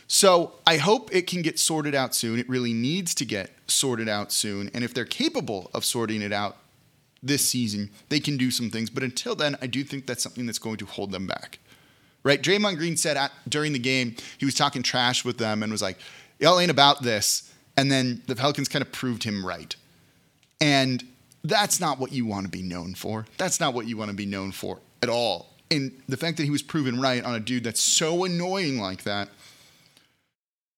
So 0.08 0.54
I 0.68 0.78
hope 0.78 1.14
it 1.14 1.26
can 1.28 1.42
get 1.42 1.60
sorted 1.60 1.96
out 1.96 2.14
soon. 2.14 2.40
It 2.40 2.48
really 2.48 2.74
needs 2.74 3.16
to 3.16 3.26
get 3.26 3.52
sorted 3.68 4.08
out 4.08 4.32
soon. 4.32 4.70
And 4.74 4.84
if 4.84 4.94
they're 4.94 5.06
capable 5.06 5.72
of 5.74 5.84
sorting 5.84 6.22
it 6.22 6.32
out 6.32 6.58
this 7.24 7.48
season, 7.48 7.90
they 8.10 8.20
can 8.20 8.38
do 8.38 8.52
some 8.52 8.70
things. 8.70 8.90
But 8.90 9.04
until 9.04 9.36
then, 9.36 9.58
I 9.62 9.68
do 9.68 9.84
think 9.84 10.06
that's 10.06 10.22
something 10.22 10.46
that's 10.46 10.60
going 10.60 10.78
to 10.78 10.86
hold 10.86 11.12
them 11.12 11.26
back. 11.26 11.60
Right? 12.24 12.42
Draymond 12.42 12.78
Green 12.78 12.98
said 12.98 13.18
at, 13.18 13.32
during 13.48 13.74
the 13.74 13.80
game, 13.80 14.16
he 14.38 14.46
was 14.46 14.56
talking 14.56 14.84
trash 14.84 15.26
with 15.26 15.38
them 15.38 15.64
and 15.64 15.72
was 15.72 15.82
like, 15.82 15.98
y'all 16.40 16.60
ain't 16.60 16.72
about 16.72 17.02
this. 17.02 17.52
And 17.78 17.92
then 17.92 18.22
the 18.28 18.36
Pelicans 18.36 18.68
kind 18.68 18.84
of 18.84 18.92
proved 18.92 19.24
him 19.24 19.46
right. 19.46 19.76
And 20.62 21.04
that's 21.44 21.80
not 21.80 22.00
what 22.00 22.12
you 22.12 22.26
want 22.26 22.46
to 22.46 22.52
be 22.52 22.64
known 22.64 22.94
for. 22.96 23.26
That's 23.38 23.60
not 23.60 23.74
what 23.74 23.88
you 23.88 23.98
want 23.98 24.10
to 24.12 24.16
be 24.16 24.26
known 24.26 24.52
for 24.52 24.80
at 25.02 25.10
all. 25.10 25.54
And 25.72 25.92
the 26.08 26.18
fact 26.18 26.38
that 26.38 26.44
he 26.44 26.52
was 26.52 26.62
proven 26.62 27.02
right 27.02 27.24
on 27.24 27.36
a 27.36 27.40
dude 27.40 27.64
that's 27.64 27.82
so 27.82 28.24
annoying 28.24 28.78
like 28.78 29.02
that– 29.04 29.30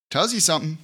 tells 0.09 0.33
you 0.33 0.39
something. 0.39 0.77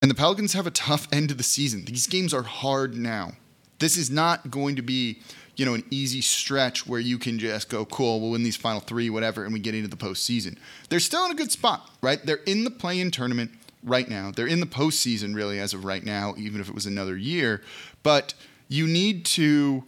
And 0.00 0.10
the 0.10 0.14
Pelicans 0.14 0.52
have 0.52 0.66
a 0.66 0.70
tough 0.70 1.08
end 1.12 1.30
of 1.30 1.38
the 1.38 1.42
season. 1.42 1.84
These 1.84 2.06
games 2.06 2.32
are 2.32 2.42
hard 2.42 2.94
now. 2.96 3.32
This 3.78 3.96
is 3.96 4.10
not 4.10 4.50
going 4.50 4.76
to 4.76 4.82
be, 4.82 5.20
you 5.56 5.64
know, 5.66 5.74
an 5.74 5.84
easy 5.90 6.20
stretch 6.20 6.86
where 6.86 7.00
you 7.00 7.18
can 7.18 7.38
just 7.38 7.68
go, 7.68 7.84
cool, 7.84 8.20
we'll 8.20 8.30
win 8.30 8.42
these 8.42 8.56
final 8.56 8.80
three, 8.80 9.10
whatever, 9.10 9.44
and 9.44 9.52
we 9.52 9.58
get 9.58 9.74
into 9.74 9.88
the 9.88 9.96
postseason. 9.96 10.56
They're 10.88 11.00
still 11.00 11.24
in 11.24 11.32
a 11.32 11.34
good 11.34 11.50
spot, 11.50 11.90
right? 12.00 12.24
They're 12.24 12.36
in 12.46 12.64
the 12.64 12.70
play 12.70 13.00
in 13.00 13.10
tournament 13.10 13.50
right 13.82 14.08
now. 14.08 14.30
They're 14.34 14.46
in 14.46 14.60
the 14.60 14.66
postseason, 14.66 15.34
really, 15.34 15.58
as 15.58 15.74
of 15.74 15.84
right 15.84 16.04
now, 16.04 16.34
even 16.36 16.60
if 16.60 16.68
it 16.68 16.74
was 16.74 16.86
another 16.86 17.16
year. 17.16 17.62
But 18.02 18.34
you 18.68 18.86
need 18.86 19.24
to 19.26 19.84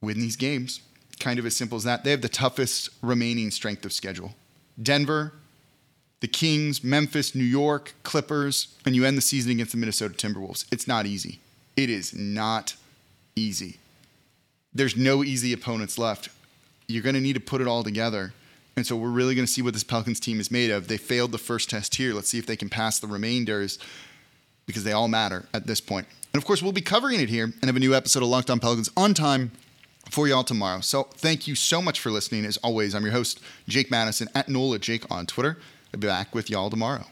win 0.00 0.18
these 0.20 0.36
games. 0.36 0.80
Kind 1.18 1.38
of 1.38 1.46
as 1.46 1.56
simple 1.56 1.76
as 1.76 1.84
that. 1.84 2.04
They 2.04 2.10
have 2.10 2.22
the 2.22 2.28
toughest 2.28 2.88
remaining 3.02 3.50
strength 3.50 3.84
of 3.84 3.92
schedule 3.92 4.34
Denver, 4.82 5.34
the 6.20 6.28
Kings, 6.28 6.84
Memphis, 6.84 7.34
New 7.34 7.44
York, 7.44 7.94
Clippers, 8.02 8.76
and 8.84 8.94
you 8.94 9.04
end 9.04 9.16
the 9.16 9.22
season 9.22 9.52
against 9.52 9.72
the 9.72 9.78
Minnesota 9.78 10.14
Timberwolves. 10.14 10.66
It's 10.70 10.86
not 10.86 11.06
easy. 11.06 11.40
It 11.76 11.90
is 11.90 12.14
not 12.14 12.76
easy. 13.34 13.78
There's 14.72 14.96
no 14.96 15.24
easy 15.24 15.52
opponents 15.52 15.98
left. 15.98 16.28
You're 16.86 17.02
going 17.02 17.14
to 17.14 17.20
need 17.20 17.34
to 17.34 17.40
put 17.40 17.60
it 17.60 17.66
all 17.66 17.82
together. 17.82 18.34
And 18.76 18.86
so 18.86 18.96
we're 18.96 19.08
really 19.08 19.34
going 19.34 19.46
to 19.46 19.52
see 19.52 19.62
what 19.62 19.74
this 19.74 19.84
Pelicans 19.84 20.20
team 20.20 20.40
is 20.40 20.50
made 20.50 20.70
of. 20.70 20.88
They 20.88 20.96
failed 20.96 21.32
the 21.32 21.38
first 21.38 21.70
test 21.70 21.94
here. 21.96 22.14
Let's 22.14 22.28
see 22.28 22.38
if 22.38 22.46
they 22.46 22.56
can 22.56 22.68
pass 22.68 22.98
the 22.98 23.06
remainders 23.06 23.78
because 24.66 24.84
they 24.84 24.92
all 24.92 25.08
matter 25.08 25.46
at 25.52 25.66
this 25.66 25.80
point. 25.80 26.06
And 26.32 26.40
of 26.40 26.46
course, 26.46 26.62
we'll 26.62 26.72
be 26.72 26.80
covering 26.80 27.20
it 27.20 27.28
here 27.28 27.44
and 27.44 27.64
have 27.64 27.76
a 27.76 27.80
new 27.80 27.94
episode 27.94 28.22
of 28.22 28.28
Locked 28.28 28.50
On 28.50 28.60
Pelicans 28.60 28.90
on 28.96 29.14
time 29.14 29.50
for 30.10 30.28
y'all 30.28 30.44
tomorrow. 30.44 30.80
So 30.80 31.04
thank 31.14 31.48
you 31.48 31.54
so 31.54 31.82
much 31.82 31.98
for 31.98 32.10
listening. 32.10 32.44
As 32.44 32.56
always, 32.58 32.94
I'm 32.94 33.02
your 33.02 33.12
host, 33.12 33.40
Jake 33.66 33.90
Madison 33.90 34.28
at 34.34 34.48
NOLA 34.48 34.78
Jake 34.78 35.10
on 35.10 35.26
Twitter. 35.26 35.58
I'll 35.92 36.00
be 36.00 36.06
back 36.06 36.34
with 36.34 36.50
y'all 36.50 36.70
tomorrow. 36.70 37.04